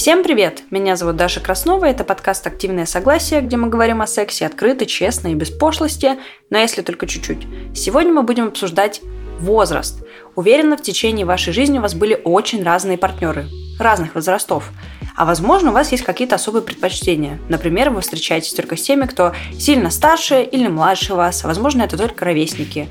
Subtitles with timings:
[0.00, 0.62] Всем привет!
[0.70, 5.28] Меня зовут Даша Краснова, это подкаст «Активное согласие», где мы говорим о сексе открыто, честно
[5.28, 6.12] и без пошлости,
[6.48, 7.46] но если только чуть-чуть.
[7.74, 9.02] Сегодня мы будем обсуждать
[9.40, 10.02] возраст.
[10.36, 13.44] Уверена, в течение вашей жизни у вас были очень разные партнеры,
[13.78, 14.70] разных возрастов.
[15.16, 17.38] А возможно, у вас есть какие-то особые предпочтения.
[17.50, 21.98] Например, вы встречаетесь только с теми, кто сильно старше или младше вас, а возможно, это
[21.98, 22.88] только ровесники.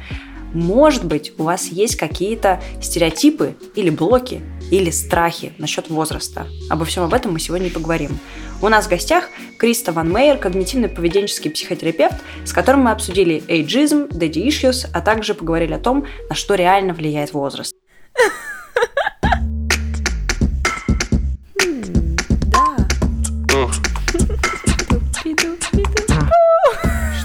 [0.54, 4.42] Может быть, у вас есть какие-то стереотипы или блоки,
[4.72, 6.48] или страхи насчет возраста.
[6.70, 8.18] Обо всем об этом мы сегодня и поговорим.
[8.62, 9.26] У нас в гостях
[9.58, 15.74] Криста Ван Мейер, когнитивно-поведенческий психотерапевт, с которым мы обсудили эйджизм, daddy issues, а также поговорили
[15.74, 17.74] о том, на что реально влияет возраст.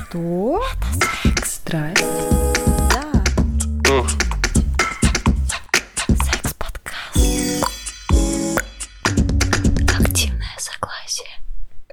[0.09, 0.63] Что?
[1.45, 2.04] Здрасте.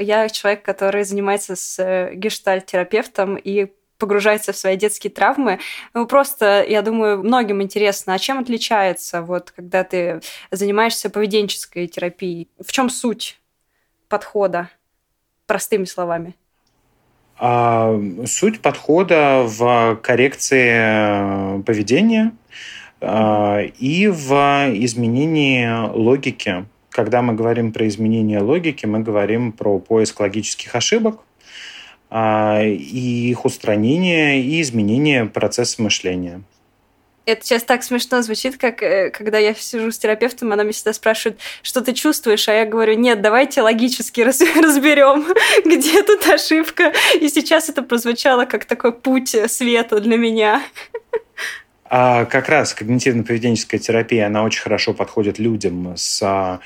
[0.02, 5.60] Я человек, который занимается с э, гештальт-терапевтом и погружается в свои детские травмы.
[5.94, 12.50] Ну, просто, я думаю, многим интересно, а чем отличается, вот, когда ты занимаешься поведенческой терапией?
[12.60, 13.40] В чем суть
[14.10, 14.70] подхода,
[15.46, 16.36] простыми словами?
[17.38, 22.34] А, суть подхода в коррекции э, поведения
[23.02, 24.34] а, и в
[24.74, 31.22] изменении логики когда мы говорим про изменение логики, мы говорим про поиск логических ошибок,
[32.10, 36.42] а, и их устранение и изменение процесса мышления.
[37.26, 40.92] Это сейчас так смешно звучит, как э, когда я сижу с терапевтом, она меня всегда
[40.92, 45.26] спрашивает, что ты чувствуешь, а я говорю, нет, давайте логически раз разберем,
[45.66, 46.92] где тут ошибка.
[47.20, 50.64] И сейчас это прозвучало как такой путь света для меня.
[51.94, 56.62] А как раз когнитивно-поведенческая терапия, она очень хорошо подходит людям с а,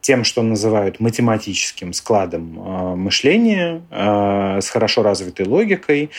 [0.00, 6.10] тем, что называют математическим складом э, мышления, э, с хорошо развитой логикой,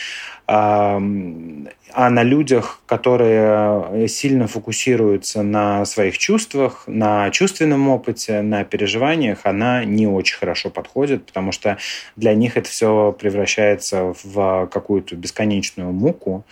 [0.52, 9.84] а на людях, которые сильно фокусируются на своих чувствах, на чувственном опыте, на переживаниях, она
[9.84, 11.78] не очень хорошо подходит, потому что
[12.16, 16.44] для них это все превращается в какую-то бесконечную муку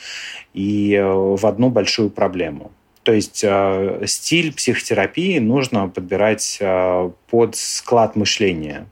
[0.55, 2.71] и э, в одну большую проблему.
[3.09, 8.87] То есть э, стиль психотерапии нужно подбирать э, под склад мышления.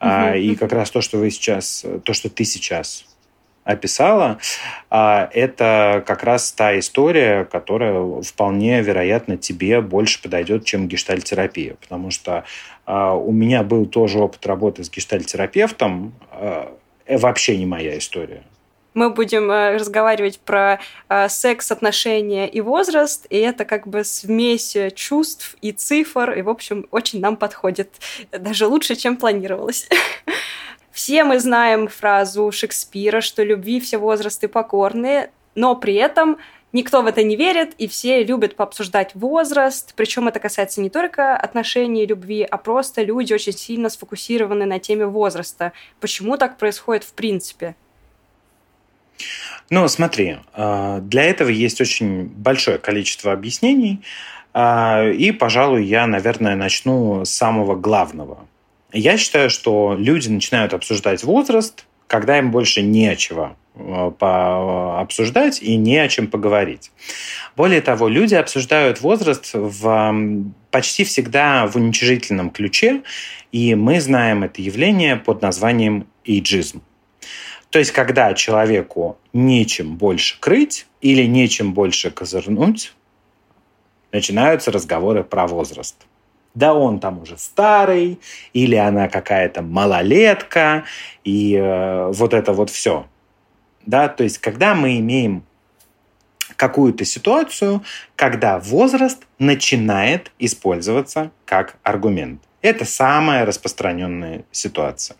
[0.00, 0.34] Угу.
[0.38, 3.06] И как раз то, что вы сейчас, то, что ты сейчас
[3.62, 4.38] описала,
[4.90, 11.76] а, это как раз та история, которая вполне вероятно тебе больше подойдет, чем гештальтерапия.
[11.76, 12.42] Потому что
[12.86, 16.12] а, у меня был тоже опыт работы с гештальтерапевтом.
[16.32, 16.76] А,
[17.08, 18.42] вообще не моя история
[18.94, 24.76] мы будем э, разговаривать про э, секс, отношения и возраст, и это как бы смесь
[24.94, 27.90] чувств и цифр, и, в общем, очень нам подходит,
[28.32, 29.88] даже лучше, чем планировалось.
[30.90, 36.38] Все мы знаем фразу Шекспира, что любви все возрасты покорные, но при этом
[36.72, 39.92] никто в это не верит, и все любят пообсуждать возраст.
[39.94, 44.80] Причем это касается не только отношений и любви, а просто люди очень сильно сфокусированы на
[44.80, 45.72] теме возраста.
[46.00, 47.76] Почему так происходит в принципе?
[49.70, 54.00] Ну, смотри, а, для этого есть очень большое количество объяснений,
[54.54, 58.38] а, и, пожалуй, я, наверное, начну с самого главного.
[58.92, 65.62] Я считаю, что люди начинают обсуждать возраст, когда им больше не о чего а, обсуждать
[65.62, 66.90] и не о чем поговорить.
[67.54, 70.14] Более того, люди обсуждают возраст в,
[70.70, 73.02] почти всегда в уничижительном ключе,
[73.52, 76.82] и мы знаем это явление под названием эйджизм.
[77.70, 82.94] То есть, когда человеку нечем больше крыть или нечем больше козырнуть,
[84.10, 85.96] начинаются разговоры про возраст.
[86.54, 88.18] Да он там уже старый,
[88.52, 90.84] или она какая-то малолетка,
[91.24, 93.06] и э, вот это вот все.
[93.84, 95.44] Да, то есть, когда мы имеем
[96.56, 97.84] какую-то ситуацию,
[98.16, 102.42] когда возраст начинает использоваться как аргумент.
[102.62, 105.16] Это самая распространенная ситуация.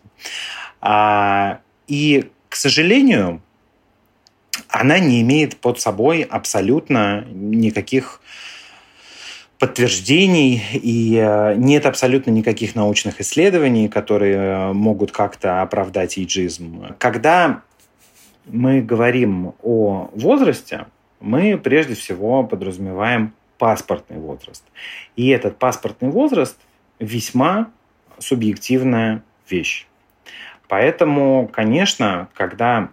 [0.81, 3.41] А, и к сожалению,
[4.67, 8.21] она не имеет под собой абсолютно никаких
[9.59, 16.95] подтверждений и э, нет абсолютно никаких научных исследований, которые э, могут как-то оправдать иджизм.
[16.97, 17.61] Когда
[18.45, 20.87] мы говорим о возрасте,
[21.19, 24.63] мы прежде всего подразумеваем паспортный возраст.
[25.17, 26.57] И этот паспортный возраст
[26.99, 27.69] весьма
[28.17, 29.88] субъективная вещь.
[30.69, 32.89] Поэтому, конечно, когда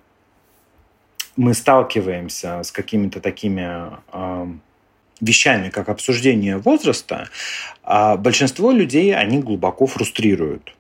[1.37, 4.46] мы сталкиваемся с какими-то такими э,
[5.20, 7.28] вещами, как обсуждение возраста,
[7.84, 10.75] а большинство людей, они глубоко фрустрируют.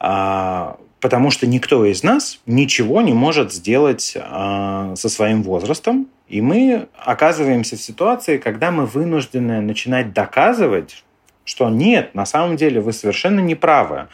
[0.00, 6.40] А, потому что никто из нас ничего не может сделать а, со своим возрастом, и
[6.40, 11.04] мы оказываемся в ситуации, когда мы вынуждены начинать доказывать,
[11.44, 14.08] что нет, на самом деле вы совершенно не правы.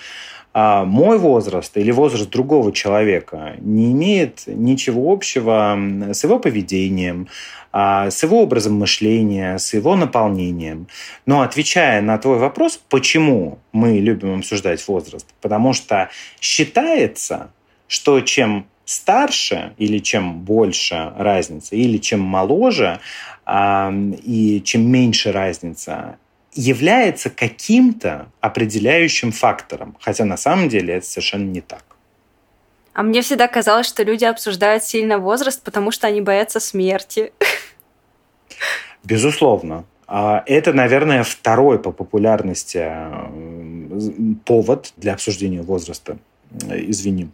[0.60, 5.78] А мой возраст или возраст другого человека не имеет ничего общего
[6.12, 7.28] с его поведением,
[7.70, 10.88] а, с его образом мышления, с его наполнением.
[11.26, 16.10] Но отвечая на твой вопрос, почему мы любим обсуждать возраст, потому что
[16.40, 17.52] считается,
[17.87, 22.99] что чем старше или чем больше разница, или чем моложе
[23.46, 26.19] и чем меньше разница,
[26.58, 31.84] является каким-то определяющим фактором, хотя на самом деле это совершенно не так.
[32.94, 37.32] А мне всегда казалось, что люди обсуждают сильно возраст, потому что они боятся смерти.
[39.05, 39.84] Безусловно.
[40.08, 42.90] А это, наверное, второй по популярности
[44.44, 46.19] повод для обсуждения возраста.
[46.69, 47.31] Извини.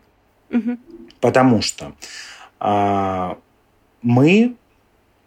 [0.51, 0.77] Угу.
[1.21, 1.95] Потому что
[2.61, 3.39] а,
[4.03, 4.55] мы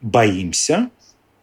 [0.01, 0.91] боимся,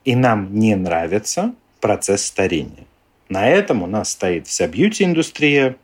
[0.05, 1.53] и нам не нравится
[1.85, 2.87] процесс старения.
[3.29, 5.77] На этом у нас стоит вся бьюти-индустрия,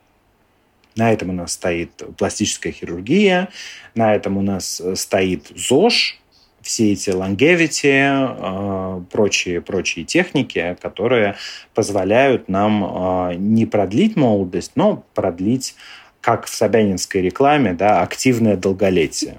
[0.97, 3.51] на этом у нас стоит пластическая хирургия,
[3.95, 6.19] на этом у нас э, стоит ЗОЖ,
[6.63, 11.37] все эти longevity, э, прочие, прочие техники, которые
[11.75, 15.75] позволяют нам э, не продлить молодость, но продлить,
[16.23, 19.37] как в Собянинской рекламе, да, активное долголетие.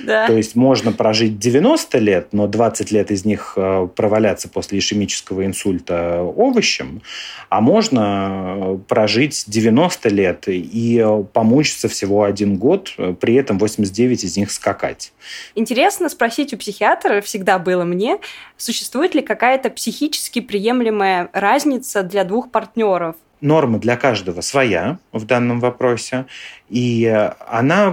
[0.00, 0.26] Да.
[0.26, 5.44] То есть можно прожить 90 лет, но 20 лет из них э, проваляться после ишемического
[5.44, 7.02] инсульта овощем,
[7.48, 14.24] а можно э, прожить 90 лет и э, помучиться всего один год, при этом 89
[14.24, 15.12] из них скакать.
[15.54, 18.18] Интересно спросить у психиатра, всегда было мне,
[18.56, 23.16] существует ли какая-то психически приемлемая разница для двух партнеров?
[23.40, 26.24] Норма для каждого своя в данном вопросе,
[26.70, 27.04] и
[27.46, 27.90] она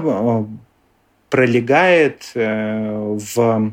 [1.32, 3.72] пролегает э, в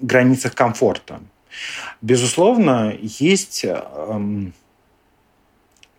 [0.00, 1.20] границах комфорта.
[2.02, 4.52] Безусловно, есть эм,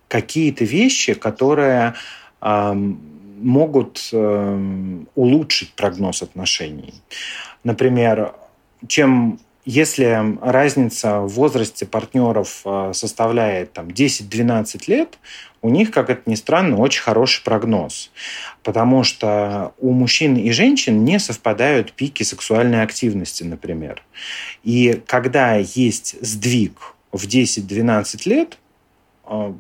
[0.10, 1.94] какие-то вещи, которые
[2.42, 3.00] эм,
[3.42, 6.94] могут эм, улучшить прогноз отношений.
[7.64, 8.36] Например,
[8.88, 15.18] чем если разница в возрасте партнеров э, составляет там, 10-12 лет,
[15.62, 18.12] у них, как это ни странно, очень хороший прогноз.
[18.63, 24.04] Потому что у мужчин и женщин не совпадают пики сексуальной активности, например.
[24.63, 28.57] И когда есть сдвиг в 10-12 лет,
[29.25, 29.54] э,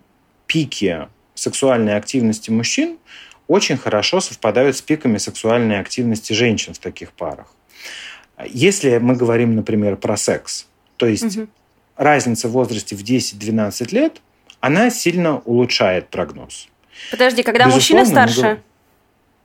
[0.47, 2.97] пики сексуальной активности мужчин
[3.47, 7.47] очень хорошо совпадают с пиками сексуальной активности женщин в таких парах.
[8.45, 11.47] Если мы говорим, например, про секс, то есть угу.
[11.95, 14.21] разница в возрасте в 10-12 лет,
[14.59, 16.67] она сильно улучшает прогноз.
[17.11, 18.41] Подожди, когда Безусловно, мужчина старше?
[18.41, 18.59] Мы...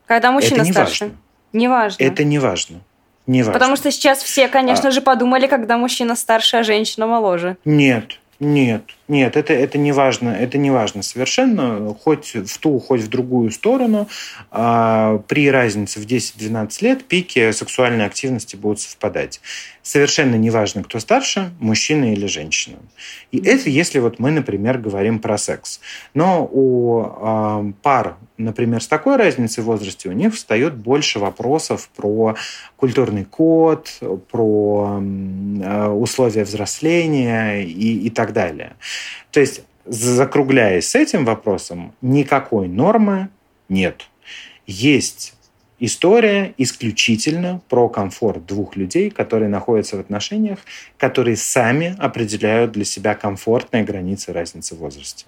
[0.06, 1.04] Когда мужчина это не старше?
[1.04, 1.18] Важно.
[1.52, 2.02] Не важно.
[2.02, 2.80] Это не важно.
[3.26, 3.52] Не важно.
[3.52, 4.90] Потому что сейчас все, конечно а...
[4.90, 7.56] же, подумали, когда мужчина старше, а женщина моложе.
[7.64, 13.00] Нет, нет, нет, это, это не важно, это не важно совершенно, хоть в ту, хоть
[13.00, 14.06] в другую сторону.
[14.50, 19.40] А, при разнице в 10-12 лет пики сексуальной активности будут совпадать.
[19.82, 22.76] Совершенно не важно, кто старше, мужчина или женщина.
[23.32, 25.80] И это если вот мы, например, говорим про секс.
[26.12, 31.88] Но у э, пар, например, с такой разницей в возрасте, у них встает больше вопросов
[31.96, 32.36] про
[32.76, 33.88] культурный код,
[34.30, 38.76] про э, условия взросления и, и так далее.
[39.30, 43.28] То есть, закругляясь с этим вопросом, никакой нормы
[43.68, 44.08] нет.
[44.66, 45.34] Есть
[45.78, 50.58] история исключительно про комфорт двух людей, которые находятся в отношениях,
[50.96, 55.26] которые сами определяют для себя комфортные границы разницы в возрасте.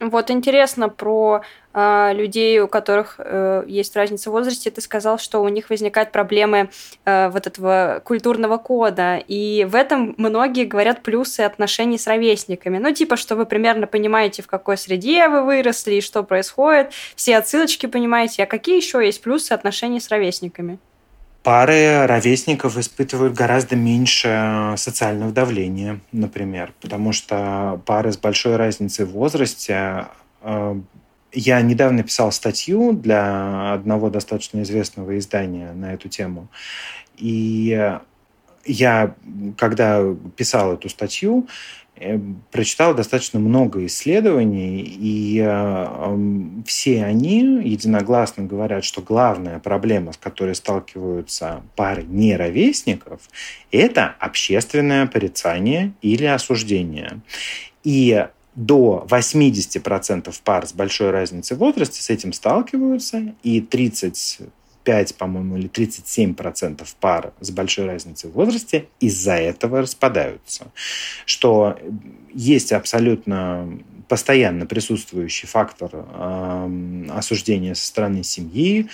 [0.00, 4.70] Вот интересно про э, людей, у которых э, есть разница в возрасте.
[4.70, 6.70] Ты сказал, что у них возникают проблемы
[7.04, 9.16] э, вот этого культурного кода.
[9.16, 12.78] И в этом многие говорят плюсы отношений с ровесниками.
[12.78, 16.92] Ну, типа, что вы примерно понимаете, в какой среде вы выросли и что происходит.
[17.14, 18.42] Все отсылочки понимаете.
[18.42, 20.78] А какие еще есть плюсы отношений с ровесниками?
[21.44, 29.10] Пары ровесников испытывают гораздо меньше социального давления, например, потому что пары с большой разницей в
[29.10, 30.06] возрасте
[30.40, 30.80] э,
[31.32, 36.48] я недавно писал статью для одного достаточно известного издания на эту тему.
[37.18, 37.98] И
[38.64, 39.14] я,
[39.58, 40.02] когда
[40.36, 41.83] писал эту статью, э,
[42.50, 50.54] прочитал достаточно много исследований, и э, все они единогласно говорят, что главная проблема, с которой
[50.54, 53.20] сталкиваются пары неровесников,
[53.70, 57.20] это общественное порицание или осуждение.
[57.84, 64.40] И до 80% пар с большой разницей в возрасте с этим сталкиваются, и 30
[64.84, 70.66] 35, по-моему, или 37 процентов пар с большой разницей в возрасте из-за этого распадаются.
[71.24, 71.78] Что
[72.32, 78.88] есть абсолютно постоянно присутствующий фактор э, осуждения со стороны семьи,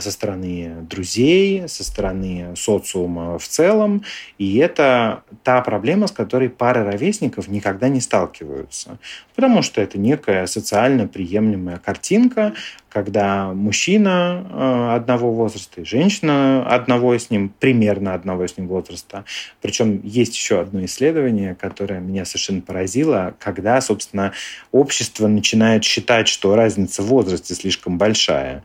[0.00, 4.02] со стороны друзей, со стороны социума в целом.
[4.36, 8.98] И это та проблема, с которой пары ровесников никогда не сталкиваются.
[9.34, 12.54] Потому что это некая социально приемлемая картинка,
[12.88, 19.24] когда мужчина э, одного возраста и женщина одного с ним, примерно одного с ним возраста.
[19.60, 24.32] Причем есть еще одно исследование, которое меня совершенно поразило, когда, собственно,
[24.72, 28.64] общество начинает считать, что разница в возрасте слишком большая.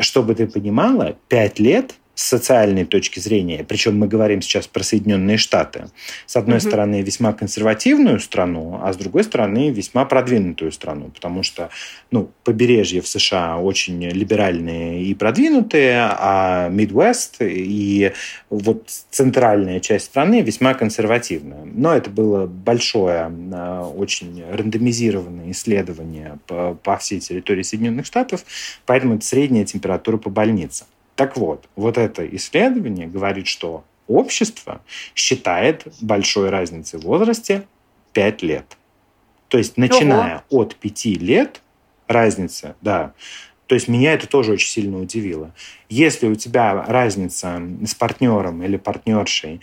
[0.00, 5.38] Чтобы ты понимала, пять лет с социальной точки зрения, причем мы говорим сейчас про Соединенные
[5.38, 5.86] Штаты,
[6.26, 6.66] с одной угу.
[6.68, 11.70] стороны весьма консервативную страну, а с другой стороны весьма продвинутую страну, потому что
[12.10, 18.12] ну, побережье в США очень либеральные и продвинутые, а Midwest и
[18.50, 21.64] вот центральная часть страны весьма консервативная.
[21.64, 28.44] Но это было большое, а, очень рандомизированное исследование по, по всей территории Соединенных Штатов,
[28.84, 30.84] поэтому это средняя температура по больнице.
[31.20, 34.80] Так вот, вот это исследование говорит, что общество
[35.14, 37.66] считает большой разницей в возрасте
[38.14, 38.78] 5 лет.
[39.48, 40.62] То есть, начиная Ого.
[40.62, 41.60] от 5 лет,
[42.06, 43.12] разница, да.
[43.66, 45.52] То есть, меня это тоже очень сильно удивило.
[45.90, 49.60] Если у тебя разница с партнером или партнершей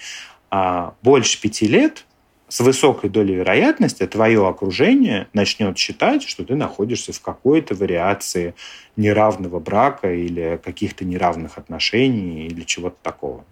[0.51, 2.05] а, больше 5 лет,
[2.49, 8.55] с высокой долей вероятности твое окружение начнет считать, что ты находишься в какой-то вариации
[8.95, 13.43] неравного брака или каких-то неравных отношений или чего-то такого.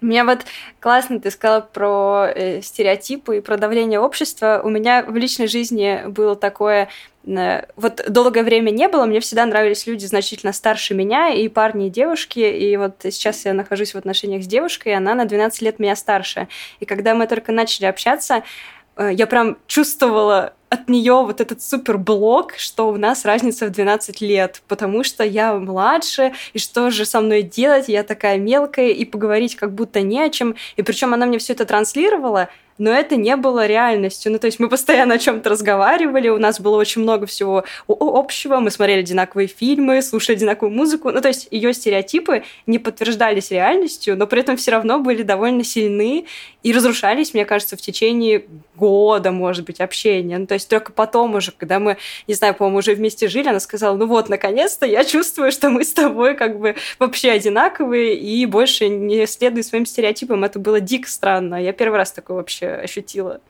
[0.00, 0.44] У меня вот
[0.78, 4.60] классно ты сказала про э, стереотипы и про давление общества.
[4.62, 6.88] У меня в личной жизни было такое
[7.76, 11.90] вот долгое время не было, мне всегда нравились люди значительно старше меня, и парни, и
[11.90, 15.78] девушки, и вот сейчас я нахожусь в отношениях с девушкой, и она на 12 лет
[15.78, 16.48] меня старше.
[16.80, 18.44] И когда мы только начали общаться,
[18.96, 23.70] э, я прям чувствовала от нее вот этот супер блок, что у нас разница в
[23.70, 28.88] 12 лет, потому что я младше, и что же со мной делать, я такая мелкая,
[28.88, 30.56] и поговорить как будто не о чем.
[30.76, 32.48] И причем она мне все это транслировала,
[32.78, 34.30] но это не было реальностью.
[34.30, 38.60] Ну, то есть мы постоянно о чем-то разговаривали, у нас было очень много всего общего,
[38.60, 41.10] мы смотрели одинаковые фильмы, слушали одинаковую музыку.
[41.10, 45.64] Ну, то есть ее стереотипы не подтверждались реальностью, но при этом все равно были довольно
[45.64, 46.26] сильны
[46.62, 48.44] и разрушались, мне кажется, в течение
[48.76, 50.38] года, может быть, общения.
[50.38, 51.96] Ну, то есть только потом уже, когда мы,
[52.26, 55.84] не знаю, по-моему, уже вместе жили, она сказала, ну вот, наконец-то я чувствую, что мы
[55.84, 60.44] с тобой как бы вообще одинаковые и больше не следуй своим стереотипам.
[60.44, 61.62] Это было дико странно.
[61.62, 63.40] Я первый раз такое вообще ощутила.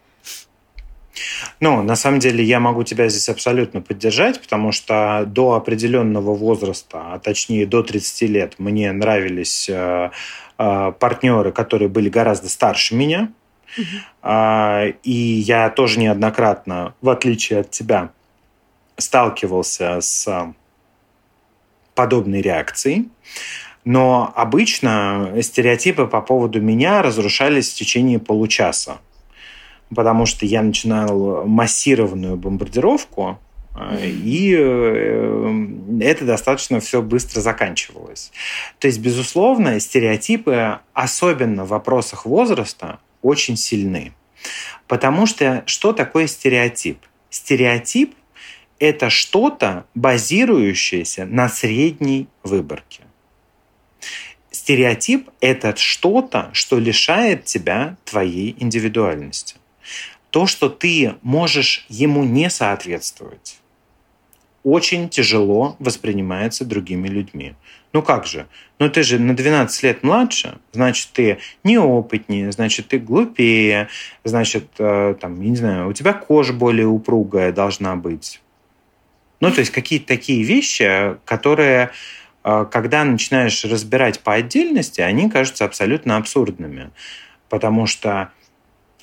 [1.61, 7.13] Ну, на самом деле я могу тебя здесь абсолютно поддержать, потому что до определенного возраста,
[7.13, 10.11] а точнее до 30 лет, мне нравились э,
[10.59, 13.31] э, партнеры, которые были гораздо старше меня.
[14.23, 18.11] Э, и я тоже неоднократно, в отличие от тебя,
[18.97, 20.53] сталкивался с
[21.95, 23.09] подобной реакцией.
[23.85, 28.99] Но обычно стереотипы по поводу меня разрушались в течение получаса
[29.95, 33.39] потому что я начинал массированную бомбардировку,
[33.75, 35.67] э, и э,
[36.01, 38.33] это достаточно все быстро заканчивалось.
[38.79, 44.13] То есть, безусловно, стереотипы, особенно в вопросах возраста, очень сильны.
[44.87, 46.99] Потому что что такое стереотип?
[47.31, 48.15] Стереотип–
[48.79, 53.03] это что-то, базирующееся на средней выборке.
[54.51, 59.57] Стереотип– это что-то, что лишает тебя твоей индивидуальности
[60.31, 63.59] то, что ты можешь ему не соответствовать,
[64.71, 67.55] очень тяжело воспринимается другими людьми.
[67.93, 68.47] Ну как же?
[68.79, 73.89] Ну ты же на 12 лет младше, значит, ты неопытнее, значит, ты глупее,
[74.25, 78.41] значит, э, там, я не знаю, у тебя кожа более упругая должна быть.
[79.41, 81.91] Ну, то есть какие-то такие вещи, которые,
[82.45, 86.91] э, когда начинаешь разбирать по отдельности, они кажутся абсолютно абсурдными.
[87.49, 88.31] Потому что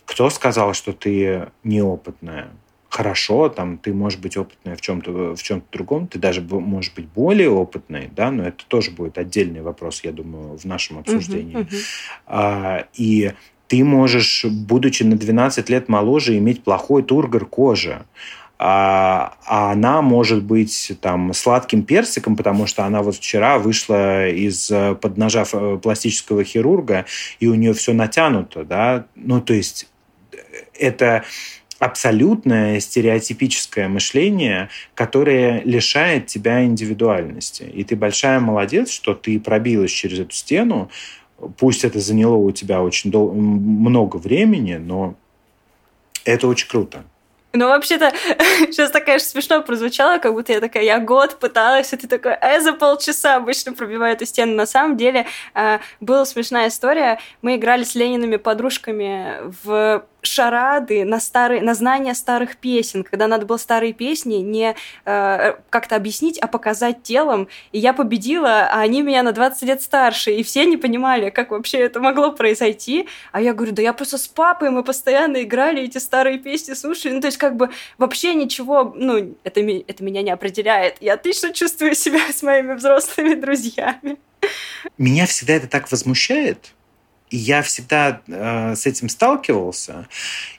[0.05, 2.49] кто сказал, что ты неопытная?
[2.95, 7.07] Хорошо, там ты можешь быть опытная в чем-то в чем-то другом, ты даже можешь быть
[7.07, 11.57] более опытной, да, но это тоже будет отдельный вопрос, я думаю, в нашем обсуждении.
[11.57, 11.83] Uh-huh, uh-huh.
[12.25, 13.33] А, и
[13.67, 18.05] ты можешь, будучи на 12 лет моложе, иметь плохой тургор кожи.
[18.57, 24.71] А, а она может быть там сладким персиком, потому что она вот вчера вышла из
[25.01, 27.03] под ножа пластического хирурга,
[27.41, 29.89] и у нее все натянуто, да, ну то есть
[30.79, 31.25] это
[31.85, 37.63] абсолютное стереотипическое мышление, которое лишает тебя индивидуальности.
[37.63, 40.89] И ты большая молодец, что ты пробилась через эту стену.
[41.57, 45.15] Пусть это заняло у тебя очень дол- много времени, но
[46.23, 47.03] это очень круто.
[47.55, 48.11] Ну, вообще-то,
[48.71, 52.33] сейчас так, конечно, смешно прозвучало, как будто я такая, я год пыталась, и ты такой,
[52.41, 54.55] э, за полчаса обычно пробиваю эту стену.
[54.55, 57.19] На самом деле, э, была смешная история.
[57.41, 63.45] Мы играли с Лениными подружками в шарады на, старые, на знание старых песен, когда надо
[63.45, 67.47] было старые песни не э, как-то объяснить, а показать телом.
[67.71, 70.31] И я победила, а они меня на 20 лет старше.
[70.31, 73.07] И все не понимали, как вообще это могло произойти.
[73.31, 77.13] А я говорю, да я просто с папой, мы постоянно играли эти старые песни, слушали.
[77.13, 80.97] Ну, то есть как бы вообще ничего, ну, это, это меня не определяет.
[81.01, 84.17] Я отлично чувствую себя с моими взрослыми друзьями.
[84.97, 86.73] Меня всегда это так возмущает,
[87.29, 90.07] и я всегда э, с этим сталкивался,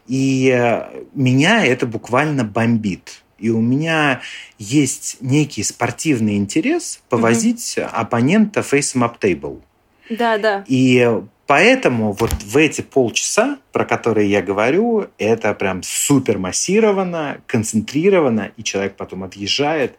[0.06, 3.22] и э, меня это буквально бомбит.
[3.38, 4.22] И у меня
[4.58, 7.84] есть некий спортивный интерес повозить mm-hmm.
[7.84, 9.60] оппонента фейсом table.
[10.08, 10.64] Да, да.
[10.66, 18.52] И поэтому вот в эти полчаса, про которые я говорю, это прям супер массированно, концентрировано,
[18.56, 19.98] и человек потом отъезжает.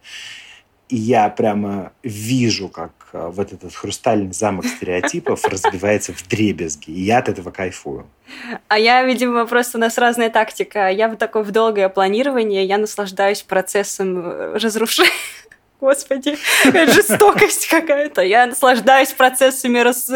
[0.89, 6.91] И я прямо вижу, как вот этот хрустальный замок стереотипов разбивается в дребезги.
[6.91, 8.07] И я от этого кайфую.
[8.67, 10.89] А я, видимо, просто у нас разная тактика.
[10.89, 15.11] Я в такое в долгое планирование, я наслаждаюсь процессом э, разрушения
[15.79, 18.23] Господи, жестокость какая-то.
[18.23, 20.11] Я наслаждаюсь процессами раз,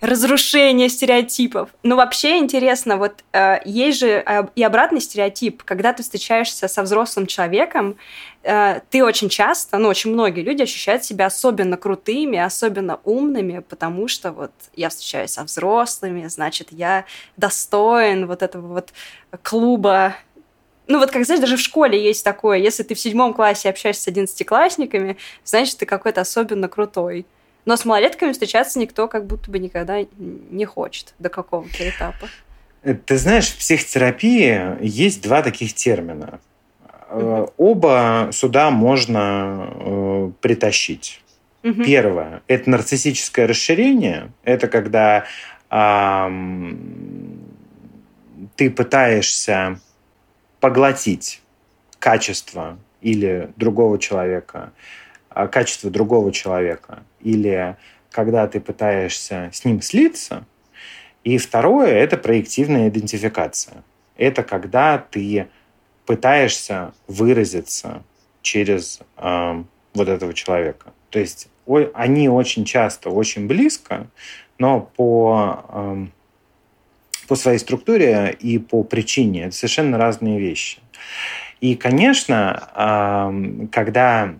[0.00, 1.68] разрушения стереотипов.
[1.82, 5.62] Ну, вообще интересно, вот э, есть же э, и обратный стереотип.
[5.64, 7.96] Когда ты встречаешься со взрослым человеком,
[8.42, 14.08] э, ты очень часто, ну, очень многие люди ощущают себя особенно крутыми, особенно умными, потому
[14.08, 17.04] что вот я встречаюсь со взрослыми, значит, я
[17.36, 18.94] достоин вот этого вот
[19.42, 20.16] клуба
[20.90, 24.02] ну вот как, знаешь, даже в школе есть такое, если ты в седьмом классе общаешься
[24.02, 27.26] с одиннадцатиклассниками, значит, ты какой-то особенно крутой.
[27.64, 32.28] Но с малолетками встречаться никто как будто бы никогда не хочет до какого-то этапа.
[32.82, 36.40] Э, ты знаешь, в психотерапии есть два таких термина.
[37.08, 37.52] Mm-hmm.
[37.56, 41.22] Оба сюда можно э, притащить.
[41.62, 41.84] Mm-hmm.
[41.84, 44.32] Первое– это нарциссическое расширение.
[44.42, 45.24] Это когда
[45.70, 46.30] э,
[48.56, 49.78] ты пытаешься
[50.60, 51.40] поглотить
[51.98, 54.72] качество или другого человека,
[55.28, 57.76] а, качество другого человека, или
[58.10, 60.44] когда ты пытаешься с ним слиться.
[61.24, 63.84] И второе– это проективная идентификация.
[64.16, 65.48] Это когда ты
[66.06, 68.02] пытаешься выразиться
[68.42, 70.92] через э, вот этого человека.
[71.10, 74.08] То есть о, они очень часто очень близко,
[74.58, 75.64] но по
[77.30, 79.44] по своей структуре и по причине.
[79.44, 80.78] Это совершенно разные вещи.
[81.60, 84.34] И, конечно, когда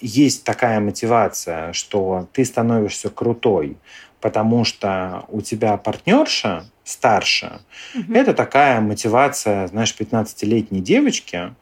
[0.00, 3.76] есть такая мотивация, что ты становишься крутой,
[4.20, 7.58] потому что у тебя партнерша старше,
[7.96, 8.14] угу.
[8.14, 11.52] это такая мотивация, знаешь, 15-летней девочки,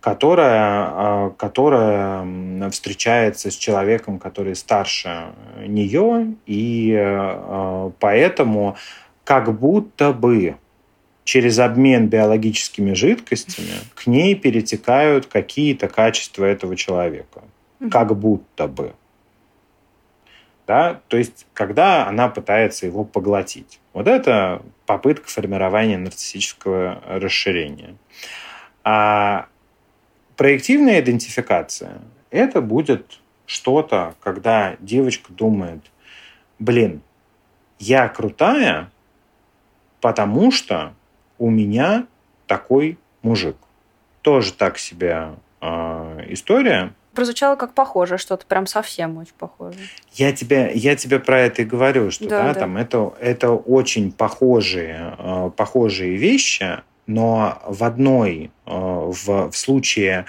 [0.00, 5.26] которая, а, которая встречается с человеком, который старше
[5.64, 8.76] нее, и а, поэтому
[9.30, 10.56] как будто бы
[11.22, 17.44] через обмен биологическими жидкостями к ней перетекают какие-то качества этого человека.
[17.92, 18.92] Как будто бы.
[20.66, 21.00] Да?
[21.06, 23.78] То есть, когда она пытается его поглотить.
[23.92, 27.94] Вот это попытка формирования нарциссического расширения.
[28.82, 29.46] А
[30.36, 32.00] проективная идентификация–
[32.32, 35.82] это будет что-то, когда девочка думает,
[36.58, 37.00] блин,
[37.78, 38.90] я крутая,
[40.00, 40.94] потому что
[41.38, 42.06] у меня
[42.46, 43.56] такой мужик.
[44.22, 46.92] Тоже так себе э, история.
[47.14, 49.78] Прозвучало как похоже, что-то прям совсем очень похоже.
[50.12, 52.60] Я тебе, я тебе про это и говорю, что да, да, да.
[52.60, 60.26] там это, это очень похожие, э, похожие вещи, но в одной, э, в, в случае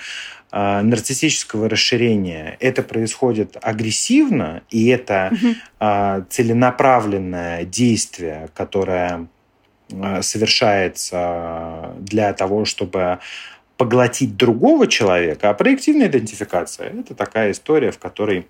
[0.52, 6.26] э, нарциссического расширения это происходит агрессивно, и это угу.
[6.30, 9.41] целенаправленное действие, которое Э,
[10.22, 13.20] совершается для того, чтобы
[13.78, 18.48] поглотить другого человека, а проективная идентификация– это такая история, в которой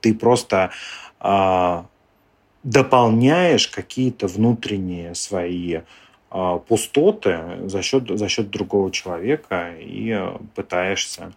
[0.00, 0.70] ты просто
[1.20, 1.82] э,
[2.62, 5.80] дополняешь какие-то внутренние свои
[6.30, 10.16] а, пустоты за счет, за счет другого человека и
[10.54, 11.32] пытаешься а,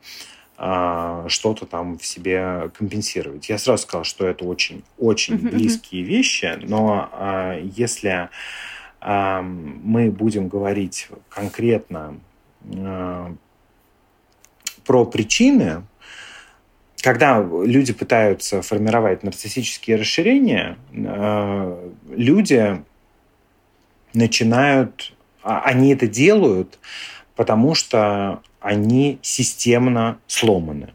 [0.55, 3.49] что-то там в себе компенсировать.
[3.49, 8.29] Я сразу сказал, что это очень, очень uh-huh, близкие вещи, но а, если
[9.01, 12.19] мы будем говорить конкретно
[14.85, 15.83] про причины,
[17.01, 20.77] когда люди пытаются формировать нарциссические расширения,
[22.09, 22.81] люди
[24.13, 26.79] начинают, а, они это делают,
[27.35, 30.93] потому что они системно сломаны.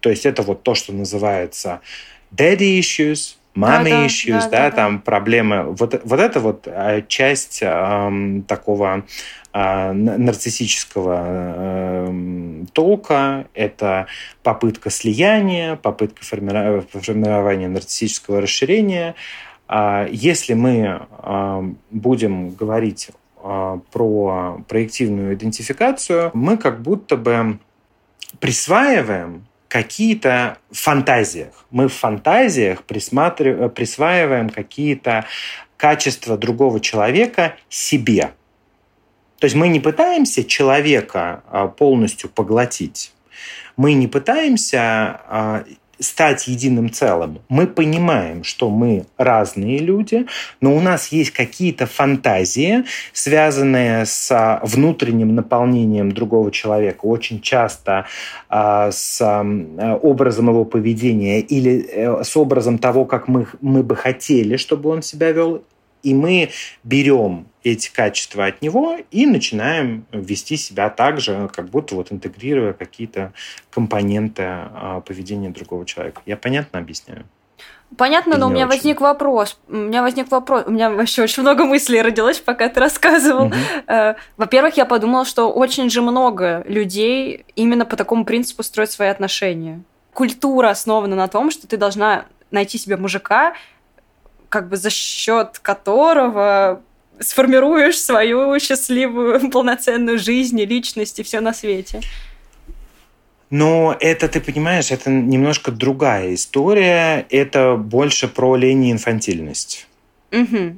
[0.00, 1.80] То есть это вот то, что называется
[2.30, 5.74] daddy issues, mommy да, issues, да, да, да, там проблемы.
[5.74, 9.04] Вот, вот это вот э, часть эм, такого
[9.52, 14.06] э, нарциссического э, толка, это
[14.44, 19.16] попытка слияния, попытка формирования, формирования нарциссического расширения.
[19.68, 23.10] Э, если мы э, будем говорить
[23.92, 27.58] про проективную идентификацию, мы как будто бы
[28.40, 31.66] присваиваем какие-то фантазиях.
[31.70, 35.26] Мы в фантазиях присваиваем какие-то
[35.76, 38.32] качества другого человека себе.
[39.38, 43.12] То есть мы не пытаемся человека а, полностью поглотить.
[43.76, 45.64] Мы не пытаемся а,
[46.00, 47.40] стать единым целым.
[47.48, 50.26] Мы понимаем, что мы разные люди,
[50.60, 58.06] но у нас есть какие-то фантазии, связанные с а, внутренним наполнением другого человека, очень часто
[58.50, 63.96] э, с э, образом его поведения или э, с образом того, как мы, мы бы
[63.96, 65.62] хотели, чтобы он себя вел,
[66.02, 66.50] и мы
[66.84, 72.72] берем эти качества от него и начинаем вести себя так же, как будто вот интегрируя
[72.72, 73.32] какие-то
[73.70, 76.22] компоненты а, поведения другого человека.
[76.24, 77.26] Я понятно объясняю?
[77.96, 78.76] Понятно, но у меня очень?
[78.76, 79.58] возник вопрос.
[79.66, 80.64] У меня возник вопрос.
[80.66, 83.46] У меня вообще очень много мыслей родилось, пока ты рассказывал.
[83.46, 83.54] Угу.
[84.36, 89.82] Во-первых, я подумала, что очень же много людей именно по такому принципу строят свои отношения.
[90.12, 93.54] Культура основана на том, что ты должна найти себе мужика,
[94.48, 96.82] как бы за счет которого
[97.20, 102.00] сформируешь свою счастливую, полноценную жизнь и личность и все на свете.
[103.50, 107.26] Но это, ты понимаешь, это немножко другая история.
[107.30, 109.86] Это больше про лень и инфантильность.
[110.32, 110.76] Угу.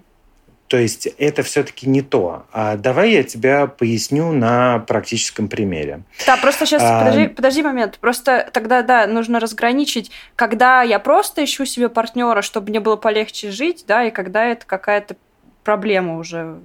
[0.70, 2.44] То есть это все-таки не то.
[2.52, 6.02] А давай я тебя поясню на практическом примере.
[6.24, 7.00] Да, просто сейчас а...
[7.00, 7.98] подожди, подожди момент.
[7.98, 13.50] Просто тогда да, нужно разграничить, когда я просто ищу себе партнера, чтобы мне было полегче
[13.50, 15.16] жить, да, и когда это какая-то
[15.64, 16.60] проблема уже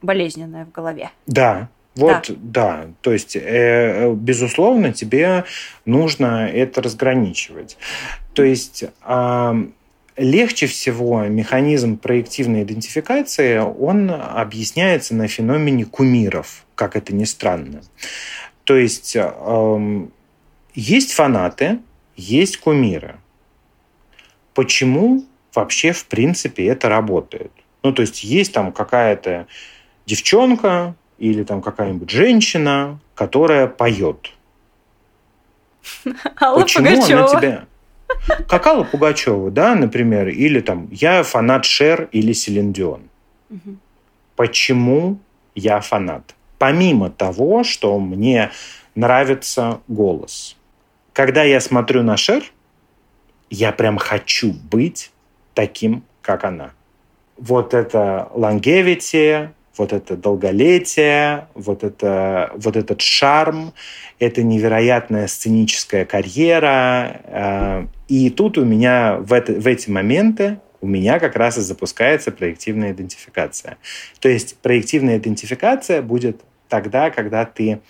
[0.00, 1.10] болезненная в голове.
[1.26, 2.36] Да, вот, да.
[2.36, 2.86] да.
[3.00, 5.44] То есть, э, безусловно, тебе
[5.84, 7.78] нужно это разграничивать.
[8.32, 9.64] То есть, э,
[10.18, 17.82] легче всего механизм проективной идентификации, он объясняется на феномене кумиров, как это ни странно.
[18.64, 20.06] То есть, э,
[20.74, 21.78] есть фанаты,
[22.16, 23.16] есть кумиры.
[24.54, 27.52] Почему вообще, в принципе, это работает?
[27.82, 29.46] Ну, то есть есть там какая-то
[30.04, 34.32] девчонка или там какая-нибудь женщина, которая поет.
[36.40, 37.30] Алла Почему Пугачева.
[37.30, 37.66] она тебя...
[38.48, 43.02] Как Алла Пугачева, да, например, или там я фанат Шер или Селиндион.
[43.50, 43.76] Угу.
[44.36, 45.18] Почему
[45.54, 46.34] я фанат?
[46.58, 48.50] Помимо того, что мне
[48.94, 50.56] нравится голос.
[51.12, 52.42] Когда я смотрю на Шер,
[53.50, 55.10] я прям хочу быть
[55.54, 56.72] таким, как она
[57.38, 63.72] вот это longevity, вот это долголетие, вот, это, вот этот шарм,
[64.18, 67.20] это невероятная сценическая карьера.
[67.24, 71.60] Э, и тут у меня в, это, в эти моменты у меня как раз и
[71.60, 73.78] запускается проективная идентификация.
[74.20, 77.80] То есть проективная идентификация будет тогда, когда ты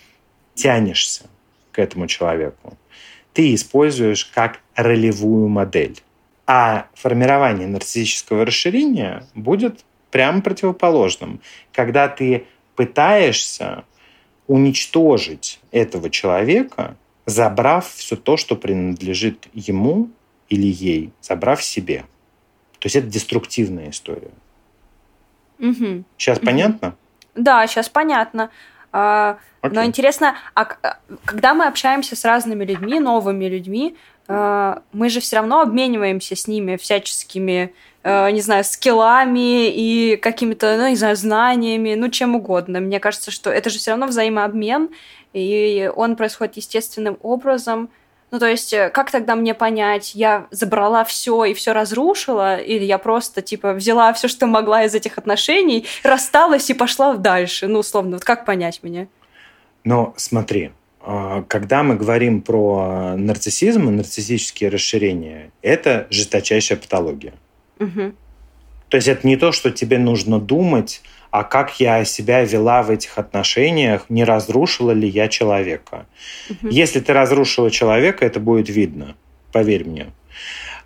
[0.55, 1.25] тянешься
[1.71, 2.77] к этому человеку.
[3.33, 6.01] Ты используешь как ролевую модель.
[6.47, 11.41] А формирование нарциссического расширения будет прямо противоположным.
[11.71, 12.45] Когда ты
[12.75, 13.83] пытаешься
[14.47, 16.95] уничтожить этого человека,
[17.25, 20.09] забрав все то, что принадлежит ему
[20.49, 22.05] или ей, забрав себе.
[22.79, 24.31] То есть это деструктивная история.
[25.59, 26.03] Угу.
[26.17, 26.45] Сейчас угу.
[26.45, 26.95] понятно?
[27.35, 28.49] Да, сейчас понятно.
[28.91, 29.71] А, okay.
[29.73, 30.65] Но интересно, а
[31.25, 36.47] когда мы общаемся с разными людьми, новыми людьми, а, мы же все равно обмениваемся с
[36.47, 42.79] ними всяческими, а, не знаю, скиллами и какими-то, ну, не знаю, знаниями, ну, чем угодно.
[42.79, 44.89] Мне кажется, что это же все равно взаимообмен,
[45.33, 47.89] и он происходит естественным образом.
[48.31, 52.83] Ну, то есть, э, как тогда мне понять, я забрала все и все разрушила, или
[52.83, 57.67] я просто, типа, взяла все, что могла из этих отношений, рассталась и пошла дальше?
[57.67, 59.07] Ну, условно, вот как понять меня?
[59.83, 60.71] Ну, смотри,
[61.47, 67.33] когда мы говорим про нарциссизм и нарциссические расширения, это жесточайшая патология.
[67.79, 68.13] Угу.
[68.89, 72.89] То есть это не то, что тебе нужно думать, а как я себя вела в
[72.89, 76.07] этих отношениях, не разрушила ли я человека.
[76.49, 76.69] Угу.
[76.69, 79.15] Если ты разрушила человека, это будет видно,
[79.51, 80.07] поверь мне.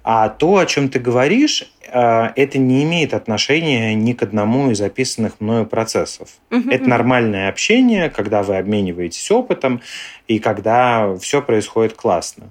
[0.03, 4.81] А то, о чем ты говоришь, э, это не имеет отношения ни к одному из
[4.81, 6.29] описанных мною процессов.
[6.51, 6.69] Угу.
[6.69, 9.81] Это нормальное общение, когда вы обмениваетесь опытом
[10.27, 12.49] и когда все происходит классно.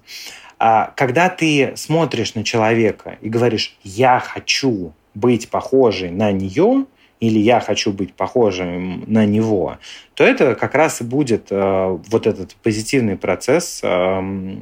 [0.58, 6.86] А когда ты смотришь на человека и говоришь, я хочу быть похожей на нее,
[7.20, 9.78] или я хочу быть похожим на него,
[10.14, 14.56] то это как раз и будет э, вот этот позитивный процесс, э,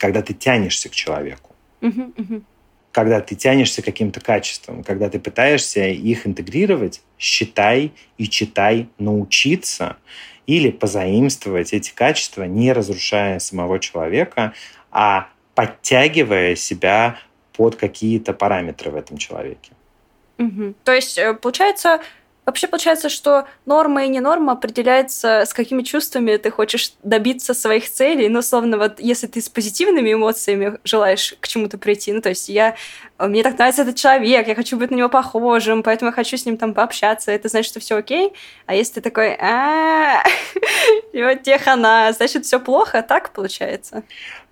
[0.00, 1.54] когда ты тянешься к человеку.
[1.82, 2.42] Uh-huh, uh-huh.
[2.90, 9.98] Когда ты тянешься к каким-то качествам, когда ты пытаешься их интегрировать, считай и читай, научиться
[10.46, 14.54] или позаимствовать эти качества, не разрушая самого человека,
[14.90, 17.18] а подтягивая себя
[17.52, 19.72] под какие-то параметры в этом человеке.
[20.38, 20.74] Угу.
[20.82, 22.00] То есть, э, получается,
[22.46, 27.90] вообще получается, что норма и не норма определяется, с какими чувствами ты хочешь добиться своих
[27.90, 28.28] целей.
[28.28, 32.48] Ну, условно, вот если ты с позитивными эмоциями желаешь к чему-то прийти, ну, то есть
[32.48, 32.76] я,
[33.18, 36.36] э, мне так нравится этот человек, я хочу быть на него похожим, поэтому я хочу
[36.36, 38.32] с ним там пообщаться, это значит, что все окей.
[38.66, 40.22] А если ты такой, а
[41.12, 44.02] вот тебе хана, значит, все плохо, так получается?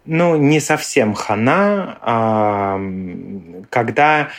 [0.04, 1.98] Ну, не совсем хана,
[3.68, 4.30] когда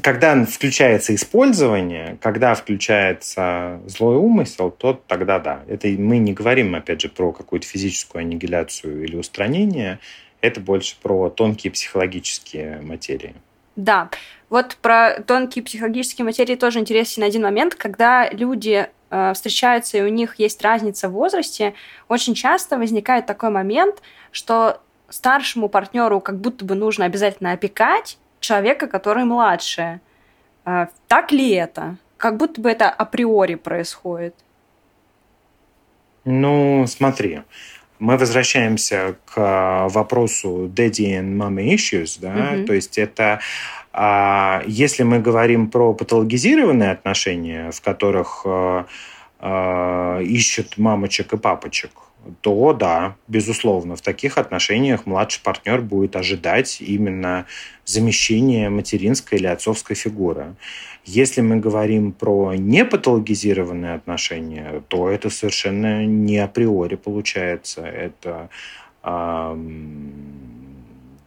[0.00, 5.62] когда включается использование, когда включается злой умысел, то тогда да.
[5.68, 9.98] Это мы не говорим, опять же, про какую-то физическую аннигиляцию или устранение.
[10.40, 13.34] Это больше про тонкие психологические материи.
[13.76, 14.10] Да,
[14.48, 20.08] вот про тонкие психологические материи тоже интересен один момент, когда люди э, встречаются и у
[20.08, 21.74] них есть разница в возрасте,
[22.08, 28.86] очень часто возникает такой момент, что старшему партнеру как будто бы нужно обязательно опекать, человека,
[28.86, 30.00] который младше.
[30.64, 31.96] А, так ли это?
[32.18, 34.34] Как будто бы это априори происходит.
[36.24, 37.42] Ну, смотри,
[37.98, 42.66] мы возвращаемся к вопросу daddy and mommy issues, да, mm-hmm.
[42.66, 43.40] то есть это
[43.92, 48.86] а, если мы говорим про патологизированные отношения, в которых а,
[49.38, 51.90] а, ищут мамочек и папочек,
[52.40, 57.46] то да, безусловно, в таких отношениях младший партнер будет ожидать именно
[57.84, 60.54] замещения материнской или отцовской фигуры.
[61.04, 67.82] Если мы говорим про непатологизированные отношения, то это совершенно не априори получается.
[67.82, 68.48] Это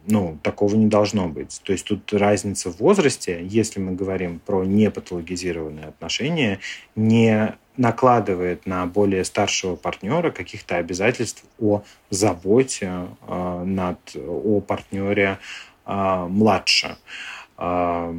[0.06, 1.60] ну, такого не должно быть.
[1.64, 6.60] То есть тут разница в возрасте, если мы говорим про непатологизированные отношения,
[6.94, 15.38] не накладывает на более старшего партнера каких-то обязательств о заботе э, над, о партнере
[15.84, 16.96] э, младше.
[17.58, 18.14] Э,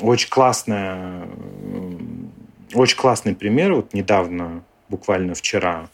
[0.00, 1.26] очень классная,
[2.72, 3.74] очень классный пример.
[3.74, 5.88] Вот недавно, буквально вчера,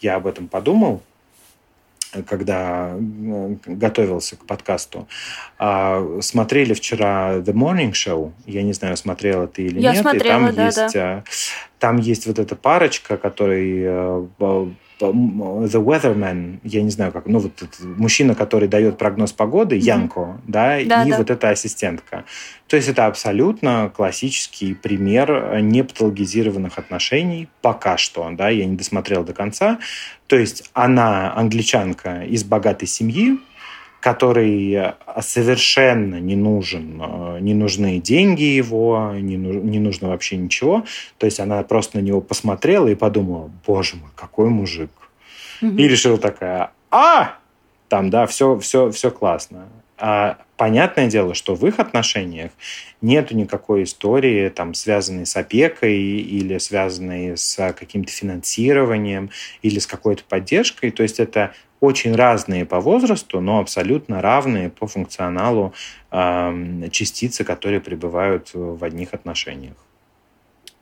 [0.00, 1.02] я об этом подумал
[2.26, 2.96] когда
[3.66, 5.08] готовился к подкасту.
[6.20, 8.32] Смотрели вчера The Morning Show.
[8.46, 10.02] Я не знаю, смотрела ты или Я нет.
[10.02, 11.24] Смотрела, и там да, есть, да.
[11.78, 14.26] там есть вот эта парочка, который э,
[15.00, 19.80] The Weatherman, я не знаю как, ну вот этот мужчина, который дает прогноз погоды, mm-hmm.
[19.80, 21.16] Янко, да, да, и да.
[21.16, 22.24] вот эта ассистентка.
[22.66, 29.32] То есть это абсолютно классический пример непатологизированных отношений пока что, да, я не досмотрел до
[29.32, 29.78] конца.
[30.30, 33.40] То есть она англичанка из богатой семьи,
[33.98, 37.02] который совершенно не нужен,
[37.40, 40.84] не нужны деньги его, не, не нужно вообще ничего.
[41.18, 44.92] То есть она просто на него посмотрела и подумала, боже мой, какой мужик.
[45.62, 45.76] Угу.
[45.76, 47.34] И решила такая, а,
[47.88, 49.66] там, да, все, все, все классно.
[49.98, 52.50] А понятное дело, что в их отношениях
[53.00, 59.30] нету никакой истории, там, связанной с опекой или связанной с каким-то финансированием
[59.62, 60.90] или с какой-то поддержкой.
[60.90, 65.72] То есть это очень разные по возрасту, но абсолютно равные по функционалу
[66.10, 69.76] э, частицы, которые пребывают в одних отношениях.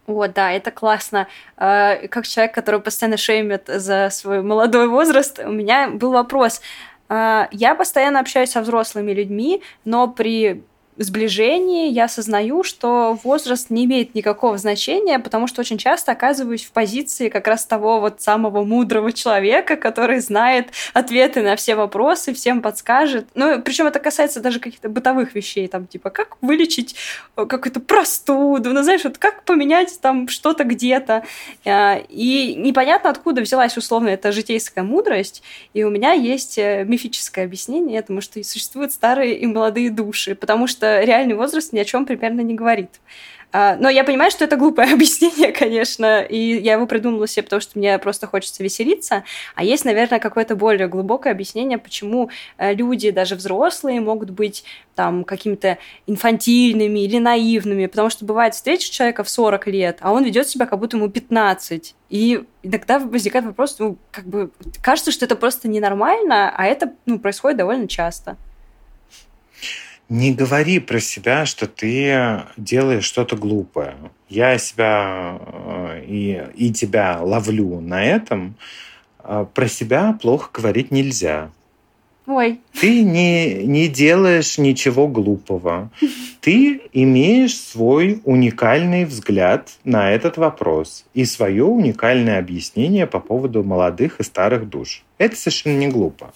[0.08, 1.28] О, да, это классно.
[1.56, 6.62] А, как человек, который постоянно шеймит за свой молодой возраст, у меня был вопрос.
[7.08, 10.64] А, я постоянно общаюсь со взрослыми людьми, но при
[11.04, 16.72] сближении я осознаю, что возраст не имеет никакого значения, потому что очень часто оказываюсь в
[16.72, 22.62] позиции как раз того вот самого мудрого человека, который знает ответы на все вопросы, всем
[22.62, 23.26] подскажет.
[23.34, 26.96] Ну, причем это касается даже каких-то бытовых вещей, там, типа, как вылечить
[27.36, 31.24] э, какую-то простуду, ну, знаешь, вот как поменять там что-то где-то.
[31.64, 35.42] Э, и непонятно, откуда взялась условно эта житейская мудрость,
[35.74, 40.66] и у меня есть э, мифическое объяснение этому, что существуют старые и молодые души, потому
[40.66, 43.00] что реальный возраст ни о чем примерно не говорит.
[43.50, 47.60] А, но я понимаю, что это глупое объяснение, конечно, и я его придумала себе, потому
[47.60, 49.24] что мне просто хочется веселиться.
[49.54, 55.24] А есть, наверное, какое-то более глубокое объяснение, почему э, люди, даже взрослые, могут быть там
[55.24, 60.48] какими-то инфантильными или наивными, потому что бывает встретишь человека в 40 лет, а он ведет
[60.48, 61.94] себя как будто ему 15.
[62.10, 64.50] И иногда возникает вопрос, ну, как бы,
[64.82, 68.36] кажется, что это просто ненормально, а это, ну, происходит довольно часто
[70.08, 73.96] не говори про себя, что ты делаешь что-то глупое.
[74.28, 78.56] Я себя э, и, и тебя ловлю на этом.
[79.18, 81.50] А про себя плохо говорить нельзя.
[82.26, 82.60] Ой.
[82.78, 85.90] Ты не, не делаешь ничего глупого.
[86.40, 94.20] Ты имеешь свой уникальный взгляд на этот вопрос и свое уникальное объяснение по поводу молодых
[94.20, 95.02] и старых душ.
[95.18, 96.32] Это совершенно не глупо.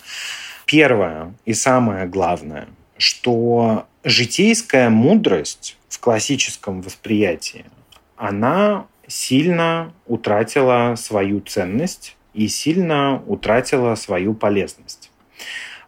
[0.66, 2.68] Первое и самое главное–
[3.02, 7.64] что житейская мудрость в классическом восприятии,
[8.16, 15.10] она сильно утратила свою ценность и сильно утратила свою полезность.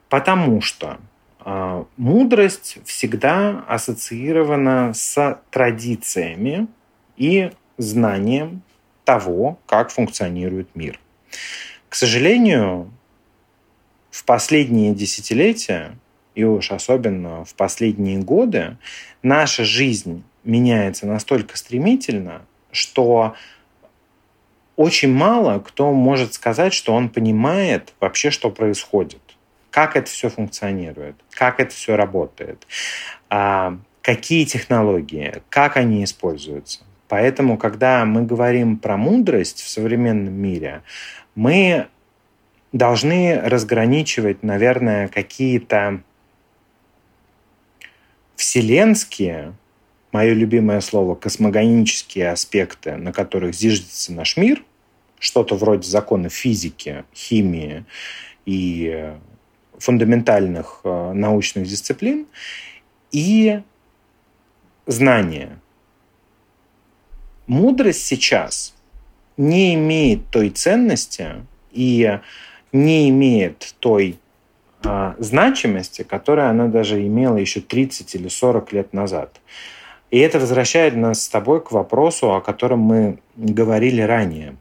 [0.09, 0.99] Потому что
[1.45, 6.67] э, мудрость всегда ассоциирована с традициями
[7.17, 8.63] и знанием
[9.05, 10.99] того, как функционирует мир.
[11.89, 12.91] К сожалению,
[14.11, 15.97] в последние десятилетия
[16.35, 18.77] и уж особенно в последние годы,
[19.23, 23.35] наша жизнь меняется настолько стремительно, что
[24.77, 29.23] очень мало кто может сказать, что он понимает вообще, что происходит,
[29.71, 32.67] как это все функционирует, как это все работает,
[33.31, 36.81] а, какие технологии, как они используются.
[37.09, 40.83] Поэтому, когда мы говорим про мудрость в современном мире,
[41.35, 41.87] мы
[42.73, 46.03] должны разграничивать, наверное, какие-то
[48.37, 49.55] вселенские,
[50.13, 54.63] мое любимое слово, космогонические аспекты, на которых зиждется наш мир,
[55.19, 57.85] что-то вроде закона физики, химии
[58.47, 59.13] и
[59.79, 62.27] фундаментальных э, научных дисциплин,
[63.11, 63.61] и
[64.87, 65.59] знания.
[67.47, 68.75] Мудрость сейчас
[69.37, 72.19] не имеет той ценности и
[72.73, 74.19] не имеет той
[75.19, 79.41] значимости, которую она даже имела еще 30 или 40 лет назад.
[80.11, 84.57] И это возвращает нас с тобой к вопросу, о котором мы говорили ранее.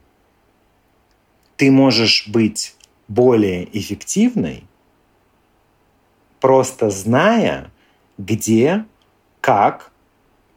[1.57, 2.75] Ты можешь быть
[3.07, 4.63] более эффективной,
[6.39, 7.71] просто зная,
[8.17, 8.85] где,
[9.41, 9.91] как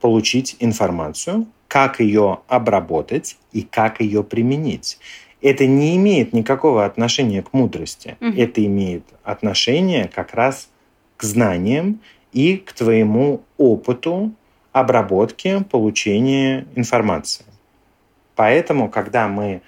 [0.01, 4.99] получить информацию, как ее обработать и как ее применить
[5.41, 8.17] это не имеет никакого отношения к мудрости.
[8.21, 8.37] Угу.
[8.37, 10.69] Это имеет отношение как раз
[11.17, 12.01] к знаниям
[12.33, 14.33] и к твоему опыту
[14.73, 17.45] обработки, получения информации.
[18.35, 19.63] Поэтому, когда мы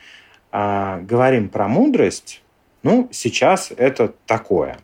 [0.52, 2.42] э, говорим про мудрость,
[2.82, 4.78] ну, сейчас это такое.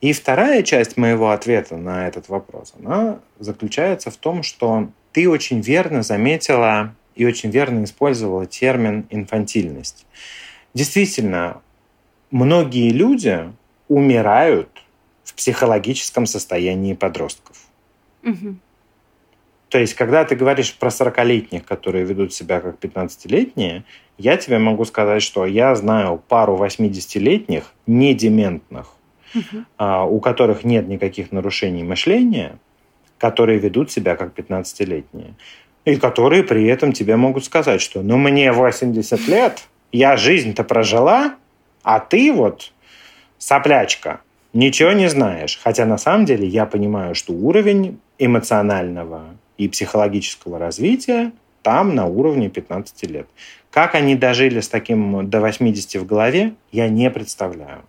[0.00, 5.60] И вторая часть моего ответа на этот вопрос, она заключается в том, что ты очень
[5.60, 10.06] верно заметила и очень верно использовала термин инфантильность.
[10.74, 11.62] Действительно,
[12.30, 13.52] многие люди
[13.88, 14.68] умирают
[15.22, 17.56] в психологическом состоянии подростков.
[18.22, 18.56] Угу.
[19.68, 23.84] То есть, когда ты говоришь про 40-летних, которые ведут себя как 15-летние,
[24.18, 28.94] я тебе могу сказать, что я знаю пару 80-летних, недементных,
[29.34, 29.64] угу.
[29.76, 32.58] а, у которых нет никаких нарушений мышления,
[33.18, 35.34] которые ведут себя как 15-летние
[35.84, 41.36] и которые при этом тебе могут сказать, что ну мне 80 лет, я жизнь-то прожила,
[41.82, 42.72] а ты вот
[43.38, 44.20] соплячка,
[44.52, 45.60] ничего не знаешь.
[45.62, 52.48] Хотя на самом деле я понимаю, что уровень эмоционального и психологического развития там на уровне
[52.48, 53.28] 15 лет.
[53.70, 57.82] Как они дожили с таким до 80 в голове, я не представляю.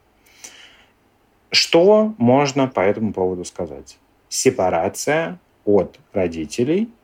[1.52, 3.98] Что можно по этому поводу сказать?
[4.28, 6.90] Сепарация от родителей–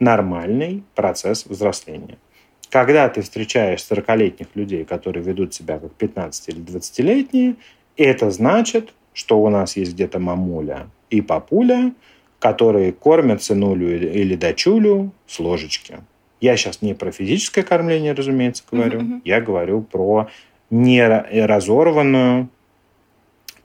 [0.00, 2.18] нормальный процесс взросления.
[2.70, 7.56] Когда ты встречаешь 40-летних людей, которые ведут себя как 15 или 20-летние,
[7.96, 11.92] это значит, что у нас есть где-то мамуля и папуля,
[12.38, 15.98] которые кормят сынулю или дочулю с ложечки.
[16.40, 19.00] Я сейчас не про физическое кормление, разумеется, говорю.
[19.00, 19.20] Mm-hmm.
[19.24, 20.28] Я говорю про
[20.70, 22.48] неразорванную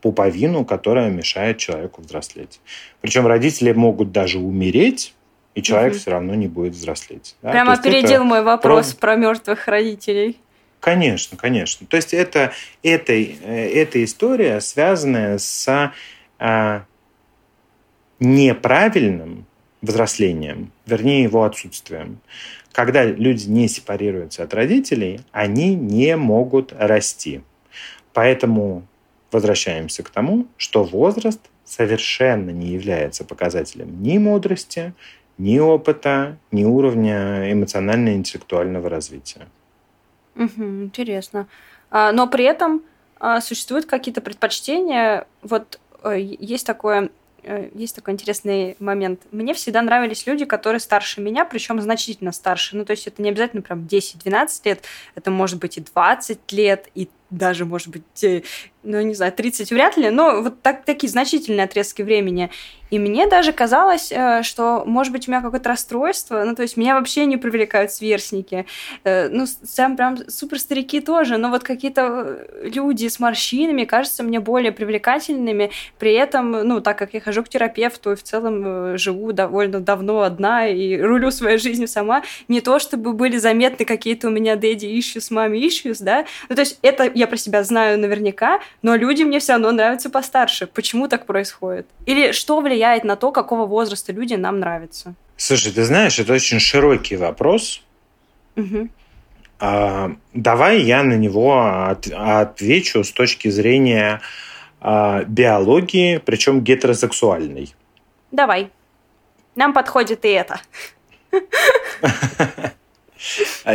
[0.01, 2.59] пуповину, которая мешает человеку взрослеть.
[3.01, 5.13] Причем родители могут даже умереть,
[5.55, 5.99] и человек угу.
[5.99, 7.35] все равно не будет взрослеть.
[7.41, 7.51] Да?
[7.51, 9.13] Прямо опередил мой вопрос про...
[9.13, 10.37] про мертвых родителей.
[10.79, 11.87] Конечно, конечно.
[11.87, 12.51] То есть это,
[12.81, 15.93] это, э, эта история, связанная с
[16.39, 16.83] а,
[18.19, 19.45] неправильным
[19.81, 22.19] взрослением, вернее его отсутствием.
[22.73, 27.41] Когда люди не сепарируются от родителей, они не могут расти.
[28.11, 28.85] Поэтому
[29.31, 34.93] возвращаемся к тому, что возраст совершенно не является показателем ни мудрости,
[35.37, 39.47] ни опыта, ни уровня эмоционально-интеллектуального развития.
[40.35, 41.47] Угу, интересно.
[41.89, 42.83] А, но при этом
[43.19, 45.27] а, существуют какие-то предпочтения.
[45.41, 47.09] Вот э, есть такое
[47.43, 49.21] Э, есть такой интересный момент.
[49.31, 52.77] Мне всегда нравились люди, которые старше меня, причем значительно старше.
[52.77, 54.83] Ну, то есть это не обязательно прям 10-12 лет,
[55.15, 58.43] это может быть и 20 лет, и даже, может быть, э,
[58.83, 62.49] ну, не знаю, 30 вряд ли, но вот так, такие значительные отрезки времени.
[62.89, 66.77] И мне даже казалось, э, что, может быть, у меня какое-то расстройство, ну, то есть
[66.77, 68.67] меня вообще не привлекают сверстники.
[69.03, 74.39] Э, ну, сам прям супер старики тоже, но вот какие-то люди с морщинами кажутся мне
[74.39, 75.71] более привлекательными.
[75.97, 80.21] При этом, ну, так как я хожу к терапевту и в целом живу довольно давно
[80.21, 84.85] одна и рулю своей жизнью сама, не то чтобы были заметны какие-то у меня дэдди
[84.85, 89.23] issues, маме issues, да, ну, то есть это я про себя знаю наверняка, но люди
[89.23, 90.67] мне все равно нравятся постарше.
[90.67, 91.87] Почему так происходит?
[92.05, 95.13] Или что влияет на то, какого возраста люди нам нравятся?
[95.37, 97.81] Слушай, ты знаешь, это очень широкий вопрос.
[98.55, 98.89] Угу.
[99.59, 101.57] А, давай я на него
[101.89, 104.21] от, отвечу с точки зрения
[104.81, 107.73] а, биологии, причем гетеросексуальной.
[108.31, 108.69] Давай.
[109.55, 110.59] Нам подходит и это.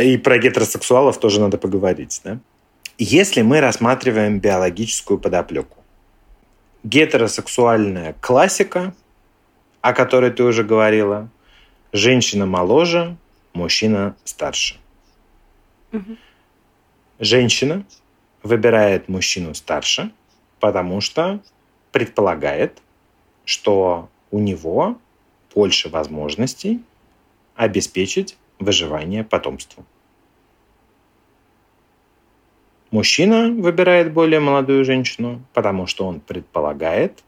[0.01, 2.37] И про гетеросексуалов тоже надо поговорить, да?
[3.01, 5.77] Если мы рассматриваем биологическую подоплеку,
[6.83, 8.93] гетеросексуальная классика,
[9.79, 11.29] о которой ты уже говорила,
[11.93, 13.15] женщина моложе,
[13.53, 14.75] мужчина старше.
[15.93, 16.17] Угу.
[17.19, 17.85] Женщина
[18.43, 20.11] выбирает мужчину старше,
[20.59, 21.39] потому что
[21.93, 22.81] предполагает,
[23.45, 24.97] что у него
[25.55, 26.83] больше возможностей
[27.55, 29.85] обеспечить выживание потомству.
[32.91, 37.23] Мужчина выбирает более молодую женщину, потому что он предполагает,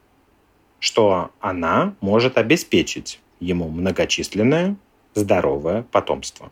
[0.79, 4.75] что она может обеспечить ему многочисленное,
[5.13, 6.51] здоровое потомство.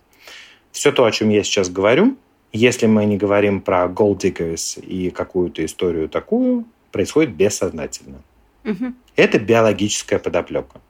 [0.72, 2.18] Все то, о чем я сейчас говорю,
[2.52, 8.22] если мы не говорим про diggers и какую-то историю такую, происходит бессознательно.
[8.66, 8.94] Угу.
[9.16, 10.82] Это биологическая подоплека.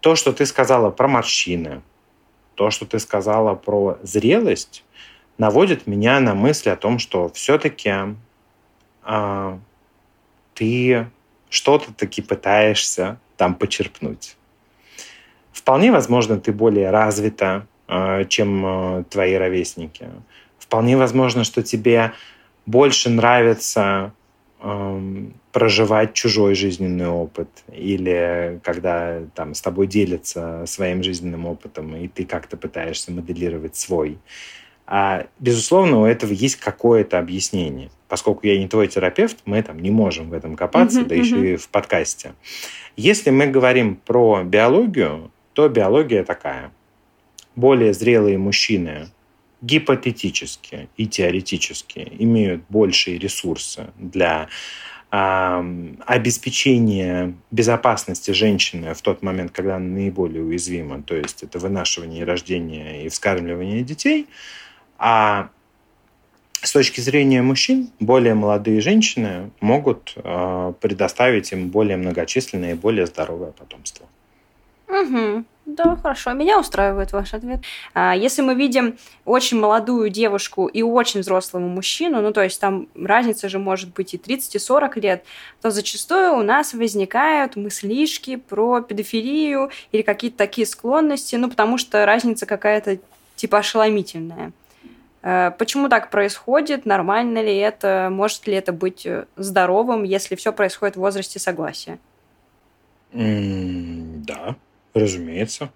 [0.00, 1.82] То, что ты сказала про морщины,
[2.54, 4.84] то, что ты сказала про зрелость,
[5.38, 8.14] наводит меня на мысль о том, что все-таки э,
[9.02, 9.58] а,
[10.54, 11.06] ты
[11.50, 14.36] что-то таки пытаешься там почерпнуть.
[15.52, 20.08] Вполне возможно, ты более развита, э, чем э, твои ровесники.
[20.58, 22.12] Вполне возможно, что тебе
[22.66, 24.12] больше нравится
[24.60, 32.08] э, проживать чужой жизненный опыт или когда там с тобой делятся своим жизненным опытом, и
[32.08, 34.18] ты как-то пытаешься моделировать свой.
[34.86, 37.90] А, безусловно, у этого есть какое-то объяснение.
[38.08, 41.20] Поскольку я не твой терапевт, мы там не можем в этом копаться, uh-huh, да uh-huh.
[41.20, 42.34] еще и в подкасте.
[42.96, 46.70] Если мы говорим про биологию, то биология такая.
[47.56, 49.08] Более зрелые мужчины
[49.60, 54.48] гипотетически и теоретически имеют большие ресурсы для
[55.08, 63.06] обеспечения безопасности женщины в тот момент, когда она наиболее уязвима, то есть это вынашивание, рождение
[63.06, 64.26] и вскармливание детей–
[64.98, 65.48] а
[66.62, 73.06] с точки зрения мужчин, более молодые женщины могут э, предоставить им более многочисленное и более
[73.06, 74.06] здоровое потомство.
[74.88, 75.44] Угу.
[75.66, 76.32] Да, хорошо.
[76.32, 77.60] Меня устраивает ваш ответ.
[77.92, 82.88] А, если мы видим очень молодую девушку и очень взрослого мужчину, ну, то есть там
[82.94, 85.24] разница же может быть и 30, и 40 лет,
[85.60, 92.06] то зачастую у нас возникают мыслишки про педофилию или какие-то такие склонности, ну, потому что
[92.06, 92.98] разница какая-то
[93.34, 94.52] типа ошеломительная.
[95.26, 96.86] Э, почему так происходит?
[96.86, 98.08] Нормально ли это?
[98.12, 101.98] Может ли это быть э, здоровым, если все происходит в возрасте согласия?
[103.12, 104.54] Да,
[104.94, 105.70] разумеется.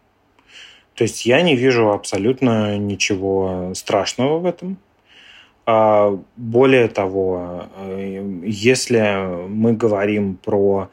[0.94, 4.76] То есть я не вижу абсолютно ничего страшного в этом.
[5.66, 10.90] А, более того, э, если мы говорим про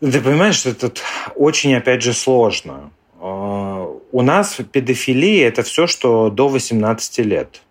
[0.00, 0.90] Ты понимаешь, что это
[1.34, 2.90] очень, опять же, сложно.
[4.12, 7.62] У нас педофилия– это все, что до 18 лет.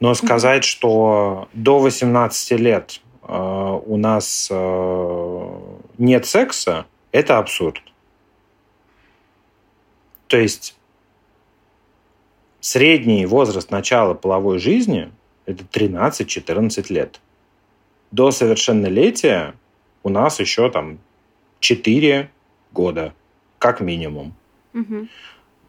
[0.00, 0.68] Но сказать, mm-hmm.
[0.68, 7.80] что до 18 лет а, у нас а, нет секса, это абсурд.
[10.26, 10.76] То есть
[12.60, 15.12] средний возраст начала половой жизни–
[15.46, 17.20] это 13-14 лет.
[18.10, 19.54] До совершеннолетия
[20.02, 20.98] у нас еще там
[21.60, 22.30] 4
[22.72, 23.14] года,
[23.58, 24.34] как минимум.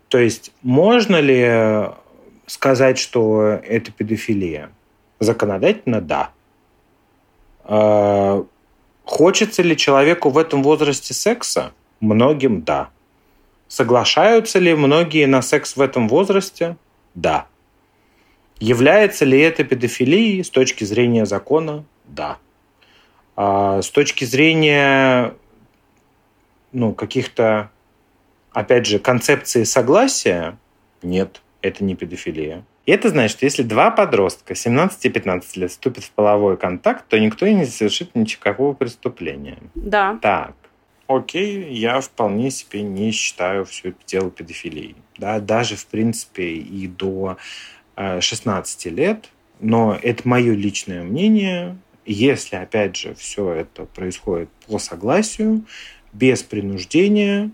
[0.09, 1.91] То есть можно ли
[2.47, 4.71] сказать, что это педофилия?
[5.19, 6.31] Законодательно– да.
[7.63, 8.45] А,
[9.03, 11.71] хочется ли человеку в этом возрасте секса?
[11.99, 12.89] Многим– да.
[13.67, 16.77] Соглашаются ли многие на секс в этом возрасте?
[17.15, 17.47] Да.
[18.59, 21.83] Является ли это педофилией с точки зрения закона?
[22.05, 22.37] Да.
[23.35, 25.33] А с точки зрения
[26.71, 27.71] ну, каких-то,
[28.55, 30.57] опять же, концепции согласия,
[31.03, 32.63] нет, это не педофилия.
[32.85, 37.05] И это значит, что если два подростка 17 и 15 лет вступят в половой контакт,
[37.09, 39.57] то никто и не совершит никакого преступления.
[39.75, 40.17] Да.
[40.21, 40.53] Так,
[41.07, 44.95] окей, я вполне себе не считаю все это дело педофилией.
[45.17, 47.37] Да, даже, в принципе, и до
[47.97, 49.29] 16 э, лет.
[49.59, 51.77] Но это мое личное мнение.
[52.05, 55.65] Если, опять же, все это происходит по согласию,
[56.13, 57.51] без принуждения,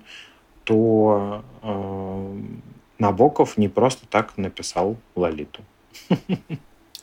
[0.63, 2.35] то э,
[2.99, 5.61] Набоков не просто так написал Лолиту.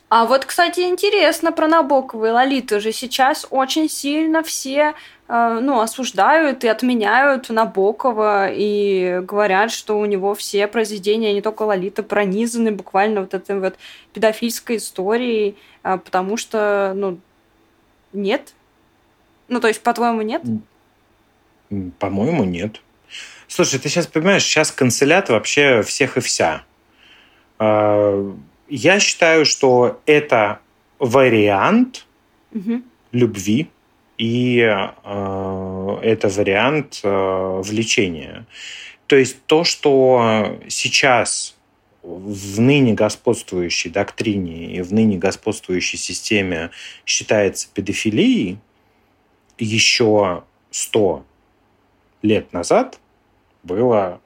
[0.09, 4.95] А вот, кстати, интересно про Набокова и Лолиту же сейчас очень сильно все
[5.27, 11.61] э, ну, осуждают и отменяют Набокова и говорят, что у него все произведения, не только
[11.61, 13.75] Лолита, пронизаны буквально вот этой вот
[14.11, 17.19] педофильской историей, э, потому что, ну,
[18.11, 18.55] нет.
[19.47, 20.41] Ну, то есть, по-твоему, нет?
[21.99, 22.81] По-моему, нет.
[23.47, 26.63] Слушай, ты сейчас понимаешь, сейчас канцелят вообще всех и вся.
[27.57, 28.35] А,
[28.67, 30.59] я считаю, что это
[30.99, 32.05] вариант
[32.53, 32.81] угу.
[33.11, 33.69] любви,
[34.19, 38.45] и э, это вариант э, влечения.
[39.07, 41.55] То есть то, что сейчас
[42.03, 46.69] в ныне господствующей доктрине и в ныне господствующей системе
[47.05, 48.59] считается педофилией,
[49.57, 51.25] еще сто
[52.21, 52.99] лет назад
[53.63, 54.21] было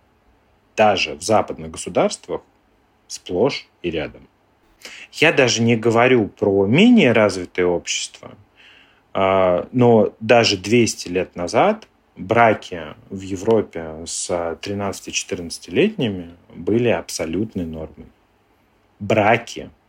[0.75, 2.41] даже в западных государствах
[3.07, 4.27] сплошь и рядом.
[5.11, 8.31] Я даже не говорю про менее развитые общества,
[9.13, 18.07] но даже 200 лет назад браки в Европе с 13-14-летними были абсолютной нормой.
[18.99, 19.69] Браки–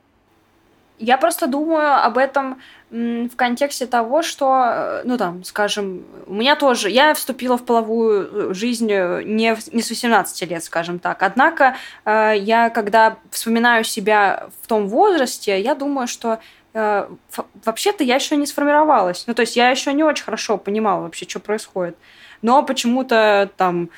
[0.99, 6.55] я просто думаю об этом в контексте того, что, э, ну там, скажем, у меня
[6.55, 11.23] тоже, я вступила в половую э, жизнь э, не, не с 18 лет, скажем так.
[11.25, 16.39] Однако я, когда вспоминаю себя в том возрасте, я думаю, что
[16.73, 19.25] вообще-то я еще не сформировалась.
[19.27, 21.97] Ну, то есть я еще не очень хорошо понимала вообще, что происходит.
[22.43, 23.91] Но почему-то там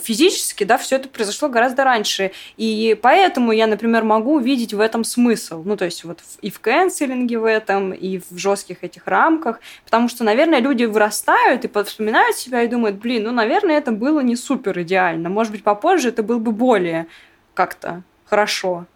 [0.00, 2.32] физически, да, все это произошло гораздо раньше.
[2.56, 5.62] И поэтому я, например, могу увидеть в этом смысл.
[5.64, 9.60] Ну, то есть вот и в кэнселинге в этом, и в жестких этих рамках.
[9.84, 14.20] Потому что, наверное, люди вырастают и вспоминают себя и думают, блин, ну, наверное, это было
[14.20, 15.28] не супер идеально.
[15.28, 17.06] Может быть, попозже это было бы более
[17.54, 18.86] как-то хорошо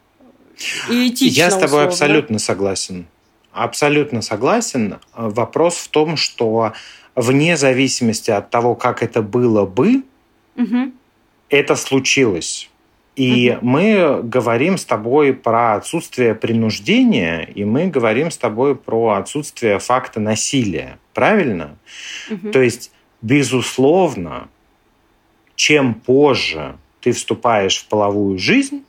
[0.89, 1.39] и этично.
[1.39, 1.89] Я с тобой условно.
[1.89, 3.07] абсолютно согласен.
[3.53, 4.99] Абсолютно согласен.
[5.15, 6.73] Вопрос в том, что
[7.15, 10.03] вне зависимости от того, как это было бы,
[10.57, 10.93] Угу.
[11.49, 12.71] Это случилось.
[13.15, 13.67] И угу.
[13.67, 20.21] мы говорим с тобой про отсутствие принуждения, и мы говорим с тобой про отсутствие факта
[20.21, 20.99] насилия.
[21.15, 21.79] Правильно?
[22.31, 22.51] Угу.
[22.51, 22.93] То есть,
[23.23, 24.49] безусловно,
[25.55, 28.85] чем позже ты вступаешь в половую жизнь,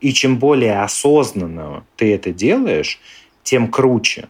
[0.00, 2.98] и чем более осознанно ты это делаешь,
[3.42, 4.28] тем круче,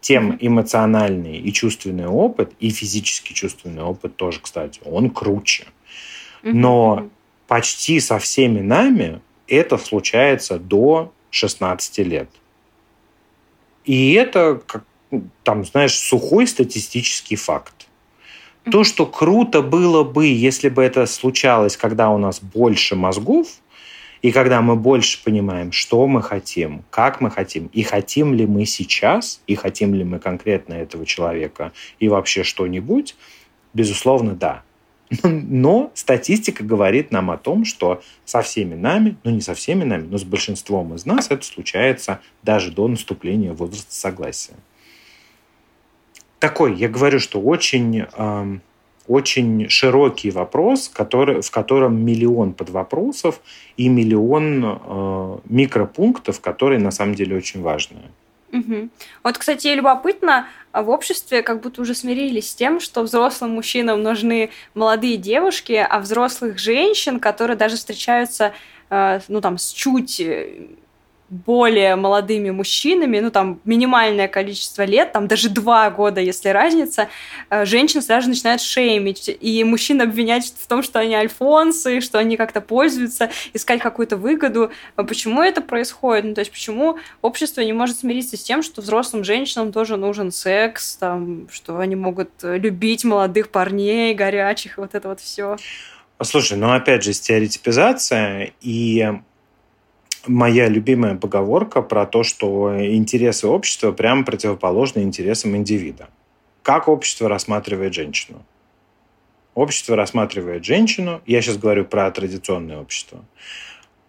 [0.00, 5.66] тем эмоциональный и чувственный опыт, и физический чувственный опыт тоже, кстати, он круче.
[6.42, 7.08] Но
[7.46, 12.28] почти со всеми нами это случается до 16 лет.
[13.84, 14.84] И это, как,
[15.44, 17.86] там, знаешь, сухой статистический факт.
[18.70, 23.46] То, что круто было бы, если бы это случалось, когда у нас больше мозгов,
[24.22, 28.66] и когда мы больше понимаем, что мы хотим, как мы хотим, и хотим ли мы
[28.66, 33.14] сейчас, и хотим ли мы конкретно этого человека, и вообще что-нибудь,
[33.72, 34.62] безусловно, да.
[35.22, 40.06] Но статистика говорит нам о том, что со всеми нами, ну не со всеми нами,
[40.08, 44.54] но с большинством из нас это случается даже до наступления возраста согласия.
[46.38, 48.58] Такой, я говорю, что очень э,
[49.08, 53.40] очень широкий вопрос, который, в котором миллион подвопросов
[53.76, 58.10] и миллион э, микропунктов, которые на самом деле очень важные.
[58.52, 58.88] Угу.
[59.24, 64.02] Вот, кстати, любопытно, а в обществе как будто уже смирились с тем, что взрослым мужчинам
[64.02, 68.52] нужны молодые девушки, а взрослых женщин, которые даже встречаются,
[68.90, 70.68] э, ну там, с чуть э,
[71.28, 77.08] более молодыми мужчинами, ну там минимальное количество лет, там даже два года, если разница,
[77.50, 82.36] э, женщин сразу начинают шеймить, и мужчин обвинять в том, что они альфонсы, что они
[82.36, 84.70] как-то пользуются, искать какую-то выгоду.
[84.94, 86.24] А почему это происходит?
[86.24, 90.30] Ну, то есть почему общество не может смириться с тем, что взрослым женщинам тоже нужен
[90.30, 95.56] секс, там, что они могут любить молодых парней, горячих, вот это вот все.
[96.22, 99.12] Слушай, ну опять же, стереотипизация и
[100.26, 106.08] моя любимая поговорка про то, что интересы общества прямо противоположны интересам индивида.
[106.62, 108.44] Как общество рассматривает женщину?
[109.54, 113.24] Общество рассматривает женщину, я сейчас говорю про традиционное общество,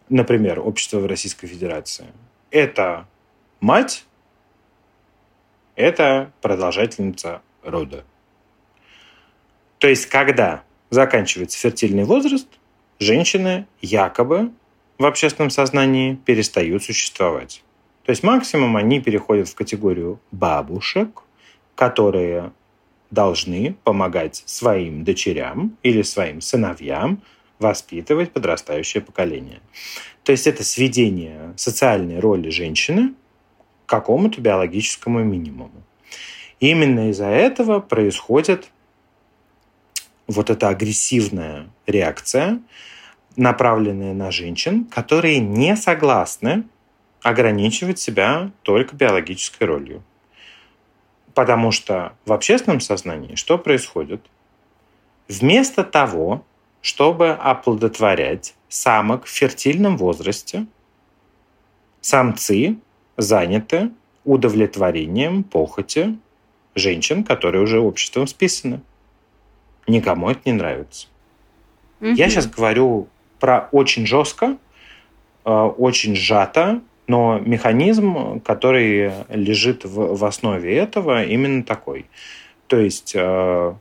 [0.10, 2.08] например, общество в Российской Федерации.
[2.52, 3.06] Это
[3.62, 4.06] мать,
[5.76, 8.04] это продолжательница рода.
[9.78, 12.48] То есть, когда заканчивается фертильный возраст,
[13.00, 14.52] женщины якобы
[14.98, 17.64] в общественном сознании перестают существовать.
[18.06, 21.24] То есть максимум они переходят в категорию бабушек,
[21.76, 22.52] которые
[23.12, 27.22] должны помогать своим дочерям или своим сыновьям
[27.60, 29.60] воспитывать подрастающее поколение.
[30.24, 33.14] То есть это сведение социальной роли женщины
[33.86, 35.84] к какому-то биологическому минимуму.
[36.60, 38.70] И именно из-за этого происходит
[40.28, 42.60] вот эта агрессивная реакция,
[43.38, 46.66] направленные на женщин, которые не согласны
[47.22, 50.04] ограничивать себя только биологической ролью.
[51.34, 54.22] Потому что в общественном сознании что происходит?
[55.28, 56.44] Вместо того,
[56.82, 60.66] чтобы оплодотворять самок в фертильном возрасте,
[62.02, 62.78] самцы
[63.18, 63.92] заняты
[64.26, 66.18] удовлетворением похоти
[66.76, 68.82] женщин, которые уже обществом списаны.
[69.88, 71.08] Никому это не нравится.
[72.02, 72.12] Угу.
[72.12, 73.08] Я сейчас говорю
[73.40, 74.58] про очень жестко,
[75.46, 82.06] э, очень сжато, но механизм, который лежит в, в основе этого, именно такой.
[82.68, 83.74] То есть э,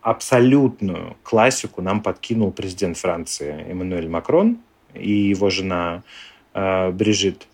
[0.00, 4.58] абсолютную классику нам подкинул президент Франции Эммануэль Макрон
[4.94, 6.02] и его жена
[6.54, 7.48] э, Брижит.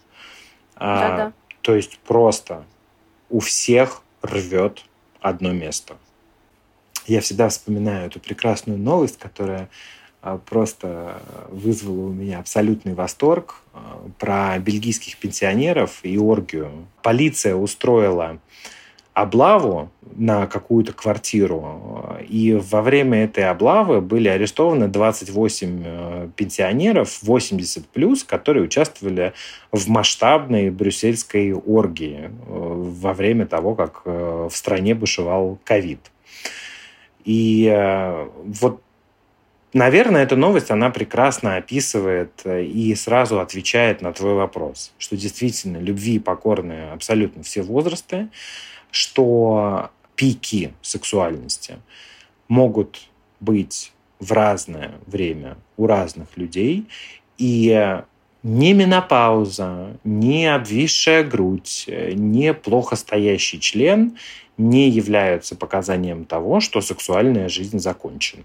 [0.76, 1.32] А, Да-да.
[1.62, 2.64] То есть просто
[3.30, 4.84] у всех рвет
[5.20, 5.96] одно место.
[7.06, 9.68] Я всегда вспоминаю эту прекрасную новость, которая
[10.46, 16.86] просто вызвало у меня абсолютный восторг а, про бельгийских пенсионеров и оргию.
[17.02, 18.38] Полиция устроила
[19.20, 22.16] облаву на какую-то квартиру.
[22.28, 29.32] И во время этой облавы были арестованы 28 э, пенсионеров, 80 плюс, которые участвовали
[29.72, 36.00] в масштабной брюссельской оргии э, во время того, как э, в стране бушевал ковид.
[37.24, 37.70] И
[38.44, 38.80] вот
[39.74, 45.76] Наверное, эта новость, она прекрасно описывает э, и сразу отвечает на твой вопрос, что действительно
[45.76, 48.28] любви покорны абсолютно все возрасты,
[48.90, 51.76] что пики сексуальности
[52.48, 53.10] могут
[53.40, 56.86] быть в разное время у разных людей,
[57.36, 58.00] и
[58.42, 64.16] ни менопауза, ни обвисшая грудь, ни плохо стоящий член
[64.56, 68.44] не являются показанием того, что сексуальная жизнь закончена.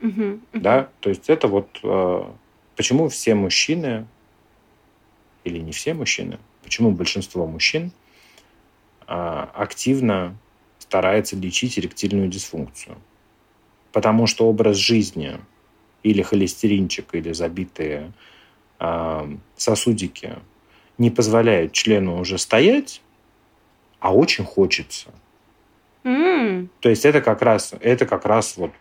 [0.00, 2.24] Угу, Да, то есть это вот э,
[2.76, 4.06] почему все мужчины
[5.44, 7.92] или не все мужчины, почему большинство мужчин
[9.06, 10.36] э, активно
[10.78, 12.96] старается лечить эректильную дисфункцию.
[13.92, 15.38] Потому что образ жизни
[16.02, 18.12] или холестеринчик, или забитые
[18.78, 20.36] э, сосудики
[20.96, 23.02] не позволяют члену уже стоять,
[24.00, 25.10] а очень хочется.
[26.04, 26.68] Mm.
[26.80, 28.72] То есть это как раз, это как раз вот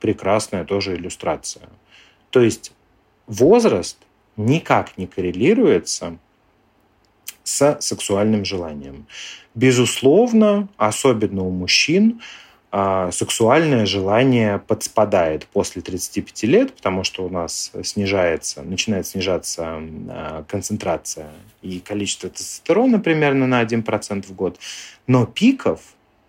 [0.00, 1.68] прекрасная тоже иллюстрация.
[2.30, 2.72] То есть
[3.26, 3.98] возраст
[4.36, 6.18] никак не коррелируется
[7.44, 9.06] с сексуальным желанием.
[9.54, 12.20] Безусловно, особенно у мужчин,
[12.72, 20.44] а, сексуальное желание подспадает после 35 лет, потому что у нас снижается, начинает снижаться а,
[20.46, 21.30] концентрация
[21.62, 24.58] и количество тестостерона примерно на 1% в год.
[25.08, 25.80] Но пиков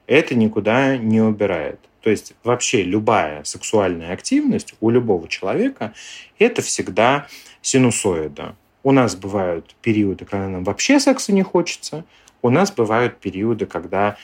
[0.08, 1.80] это никуда не убирает.
[2.02, 5.94] То есть вообще любая сексуальная активность у любого человека–
[6.40, 7.28] это всегда
[7.62, 8.56] синусоида.
[8.84, 12.04] У нас бывают периоды, когда нам вообще секса не хочется,
[12.42, 14.18] у нас бывают периоды, когда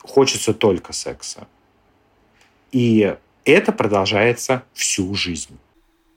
[0.00, 1.46] хочется только секса.
[2.70, 5.58] И это продолжается всю жизнь.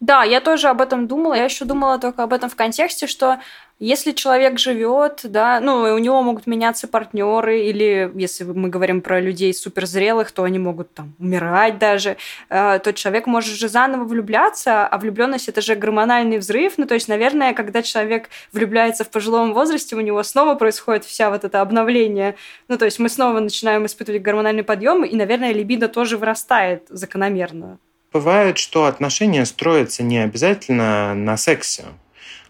[0.02, 1.36] Да, я тоже об этом думала.
[1.36, 3.40] Я еще думала только об этом в контексте, что
[3.80, 9.20] если человек живет, да, ну, у него могут меняться партнеры, или если мы говорим про
[9.20, 12.16] людей суперзрелых, то они могут там умирать даже,
[12.50, 16.74] э, то человек может же заново влюбляться, а влюбленность это же гормональный взрыв.
[16.78, 21.30] Ну, то есть, наверное, когда человек влюбляется в пожилом возрасте, у него снова происходит вся
[21.30, 22.36] вот это обновление.
[22.70, 27.78] Ну, то есть мы снова начинаем испытывать гормональный подъем, и, наверное, либидо тоже вырастает закономерно.
[28.14, 31.84] Бывает, что отношения строятся не обязательно на сексе.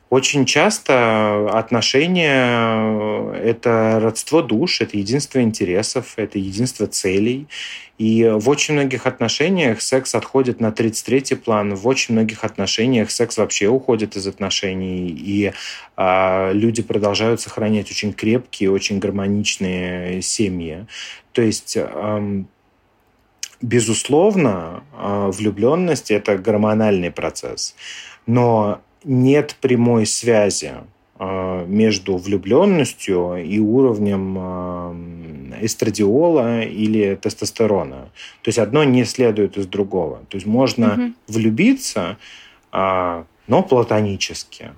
[0.09, 7.47] Очень часто отношения– это родство душ, это единство интересов, это единство целей.
[7.97, 13.37] И в очень многих отношениях секс отходит на 33-й план, в очень многих отношениях секс
[13.37, 15.53] вообще уходит из отношений, и
[15.95, 20.85] а, люди продолжают сохранять очень крепкие, очень гармоничные семьи.
[21.31, 21.77] То есть
[23.61, 27.75] Безусловно, а, влюбленность– это гормональный процесс,
[28.27, 30.73] но нет прямой связи
[31.17, 34.95] а, между влюбленностью и уровнем а,
[35.61, 38.09] эстрадиола или тестостерона.
[38.41, 40.19] То есть одно не следует из другого.
[40.29, 41.13] То есть можно угу.
[41.27, 42.17] влюбиться,
[42.73, 44.71] но платонически.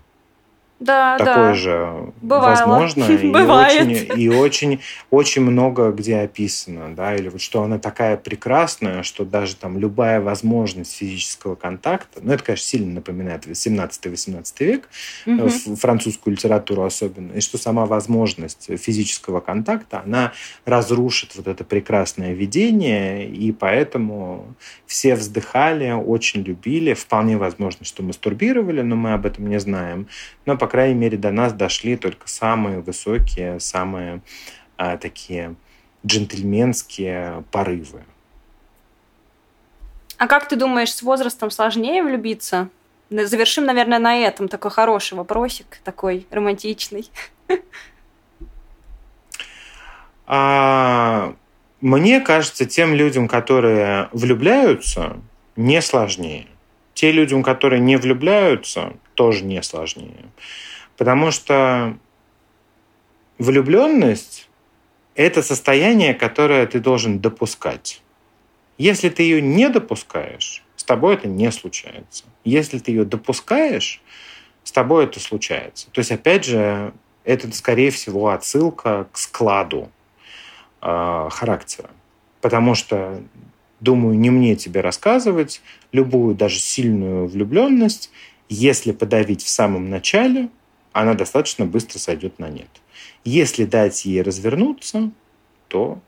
[0.79, 1.53] Да, такое да.
[1.55, 2.49] же Бывало.
[2.51, 3.03] возможно.
[3.07, 9.03] И очень, и очень, очень много где описано, да, или вот что она такая прекрасная,
[9.03, 14.89] что даже там любая возможность физического контакта, ну, это, конечно, сильно напоминает 17-18 век,
[15.25, 15.49] угу.
[15.75, 20.33] французскую литературу особенно, и что сама возможность физического контакта, она
[20.65, 24.55] разрушит вот это прекрасное видение, и поэтому
[24.85, 30.07] все вздыхали, очень любили, вполне возможно, что мастурбировали, но мы об этом не знаем,
[30.45, 34.21] но, по крайней мере, до нас дошли только самые высокие, самые
[34.77, 35.55] а, такие
[36.05, 38.03] джентльменские порывы.
[40.17, 42.69] А как ты думаешь, с возрастом сложнее влюбиться?
[43.09, 47.09] Завершим, наверное, на этом такой хороший вопросик, такой романтичный.
[50.29, 51.35] А,
[51.79, 55.21] мне кажется, тем людям, которые влюбляются,
[55.55, 56.47] не сложнее.
[56.93, 60.29] Те людям, которые не влюбляются, тоже не сложнее.
[60.95, 61.97] Потому что
[63.39, 64.47] влюбленность–
[65.15, 68.01] это состояние, которое ты должен допускать.
[68.77, 72.25] Если ты ее не допускаешь, с тобой это не случается.
[72.45, 74.01] Если ты ее допускаешь,
[74.63, 75.89] с тобой это случается.
[75.91, 76.93] То есть, опять же,
[77.23, 79.89] это, скорее всего, отсылка к складу
[80.81, 81.89] э, характера.
[82.39, 83.23] Потому что
[83.79, 85.61] Думаю, не мне тебе рассказывать.
[85.91, 88.11] Любую, даже сильную влюбленность,
[88.49, 90.49] если подавить в самом начале,
[90.91, 92.69] она достаточно быстро сойдет на нет.
[93.23, 95.11] Если дать ей развернуться,
[95.67, 95.99] то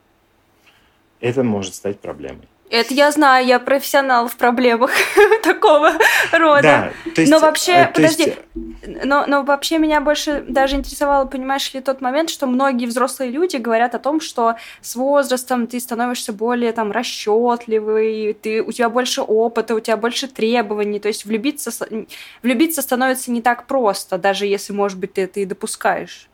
[1.19, 2.47] это может стать проблемой.
[2.69, 4.91] Это я знаю, я профессионал в проблемах
[5.43, 5.93] такого
[6.31, 6.61] рода.
[6.61, 9.05] Да, то есть, но вообще, э, подожди, есть...
[9.05, 13.57] но, но вообще меня больше даже интересовало, понимаешь ли, тот момент, что многие взрослые люди
[13.57, 19.21] говорят о том, что с возрастом ты становишься более там расчетливый, ты, у тебя больше
[19.21, 21.71] опыта, у тебя больше требований, то есть влюбиться,
[22.43, 26.29] влюбиться становится не так просто, даже если, может быть, ты это и допускаешь.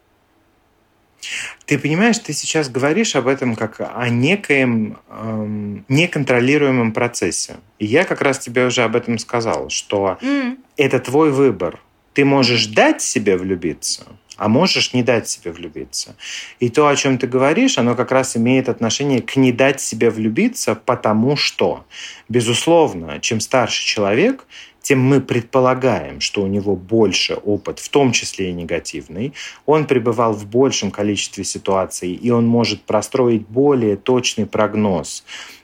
[1.66, 7.58] Ты понимаешь, ты сейчас говоришь об этом как о некоем эм, неконтролируемом процессе.
[7.80, 10.58] И я как раз тебе уже об этом сказал, что mm.
[10.78, 11.80] это твой выбор.
[12.14, 14.04] Ты можешь дать себе влюбиться,
[14.38, 16.16] а можешь не дать себе влюбиться.
[16.60, 20.10] И то, о чем ты говоришь, оно как раз имеет отношение к не дать себе
[20.10, 21.86] влюбиться, потому что,
[22.30, 24.46] безусловно, чем старше человек,
[24.86, 29.34] тем мы предполагаем, что у него больше опыт, в том числе и негативный.
[29.66, 35.24] Он пребывал в большем количестве ситуаций, и он может простроить более точный прогноз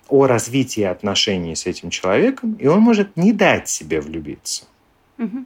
[0.10, 4.66] о развитии отношений с этим человеком, и он может не дать себе влюбиться.
[5.20, 5.46] Угу.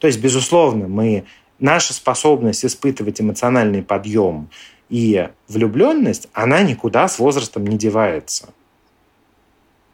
[0.00, 1.24] То есть, безусловно, мы,
[1.58, 4.50] наша способность испытывать эмоциональный подъем
[4.90, 8.52] и влюбленность, она никуда с возрастом не девается.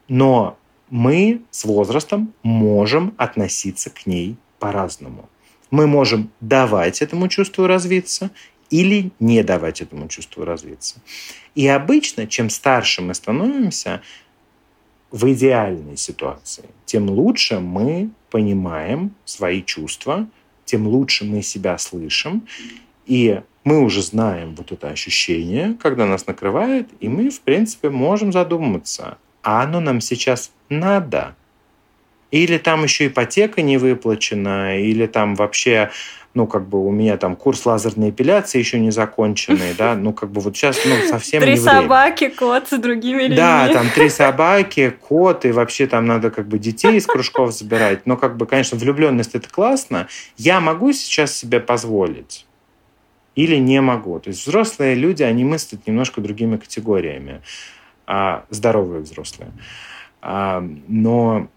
[0.09, 0.57] Но
[0.91, 5.27] мы с возрастом можем относиться к ней по-разному.
[5.71, 8.29] Мы можем давать этому чувству развиться
[8.69, 11.01] или не давать этому чувству развиться.
[11.55, 14.01] И обычно, чем старше мы становимся
[15.11, 20.27] в идеальной ситуации, тем лучше мы понимаем свои чувства,
[20.65, 22.47] тем лучше мы себя слышим,
[23.05, 28.33] и мы уже знаем вот это ощущение, когда нас накрывает, и мы, в принципе, можем
[28.33, 31.35] задуматься, а оно нам сейчас надо.
[32.31, 35.91] Или там еще ипотека не выплачена, или там вообще
[36.33, 40.31] ну, как бы у меня там курс лазерной эпиляции еще не законченный, да, ну, как
[40.31, 41.81] бы вот сейчас, ну, совсем Три не время.
[41.81, 43.35] собаки, кот с другими людьми.
[43.35, 48.05] Да, там три собаки, кот, и вообще там надо как бы детей из кружков забирать.
[48.05, 50.07] Но, как бы, конечно, влюбленность это классно.
[50.37, 52.45] Я могу сейчас себе позволить
[53.35, 54.19] или не могу.
[54.19, 57.41] То есть взрослые люди, они мыслят немножко другими категориями.
[58.13, 59.53] А, здоровые взрослые.
[60.21, 61.47] А, но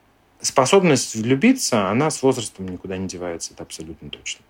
[0.40, 4.44] способность влюбиться, она с возрастом никуда не девается, это абсолютно точно.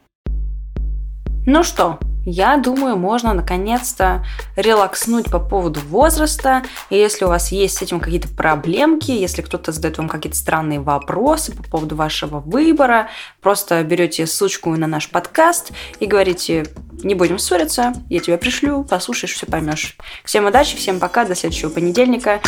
[1.47, 4.25] Ну что, я думаю, можно наконец-то
[4.57, 6.63] релакснуть по поводу возраста.
[6.89, 10.81] И если у вас есть с этим какие-то проблемки, если кто-то задает вам какие-то странные
[10.81, 13.09] вопросы по поводу вашего выбора,
[13.43, 16.65] просто берете ссылочку на наш подкаст и говорите,
[17.03, 19.99] не будем ссориться, я тебя пришлю, послушаешь, все поймешь.
[20.25, 22.41] Всем удачи, всем пока, до следующего понедельника.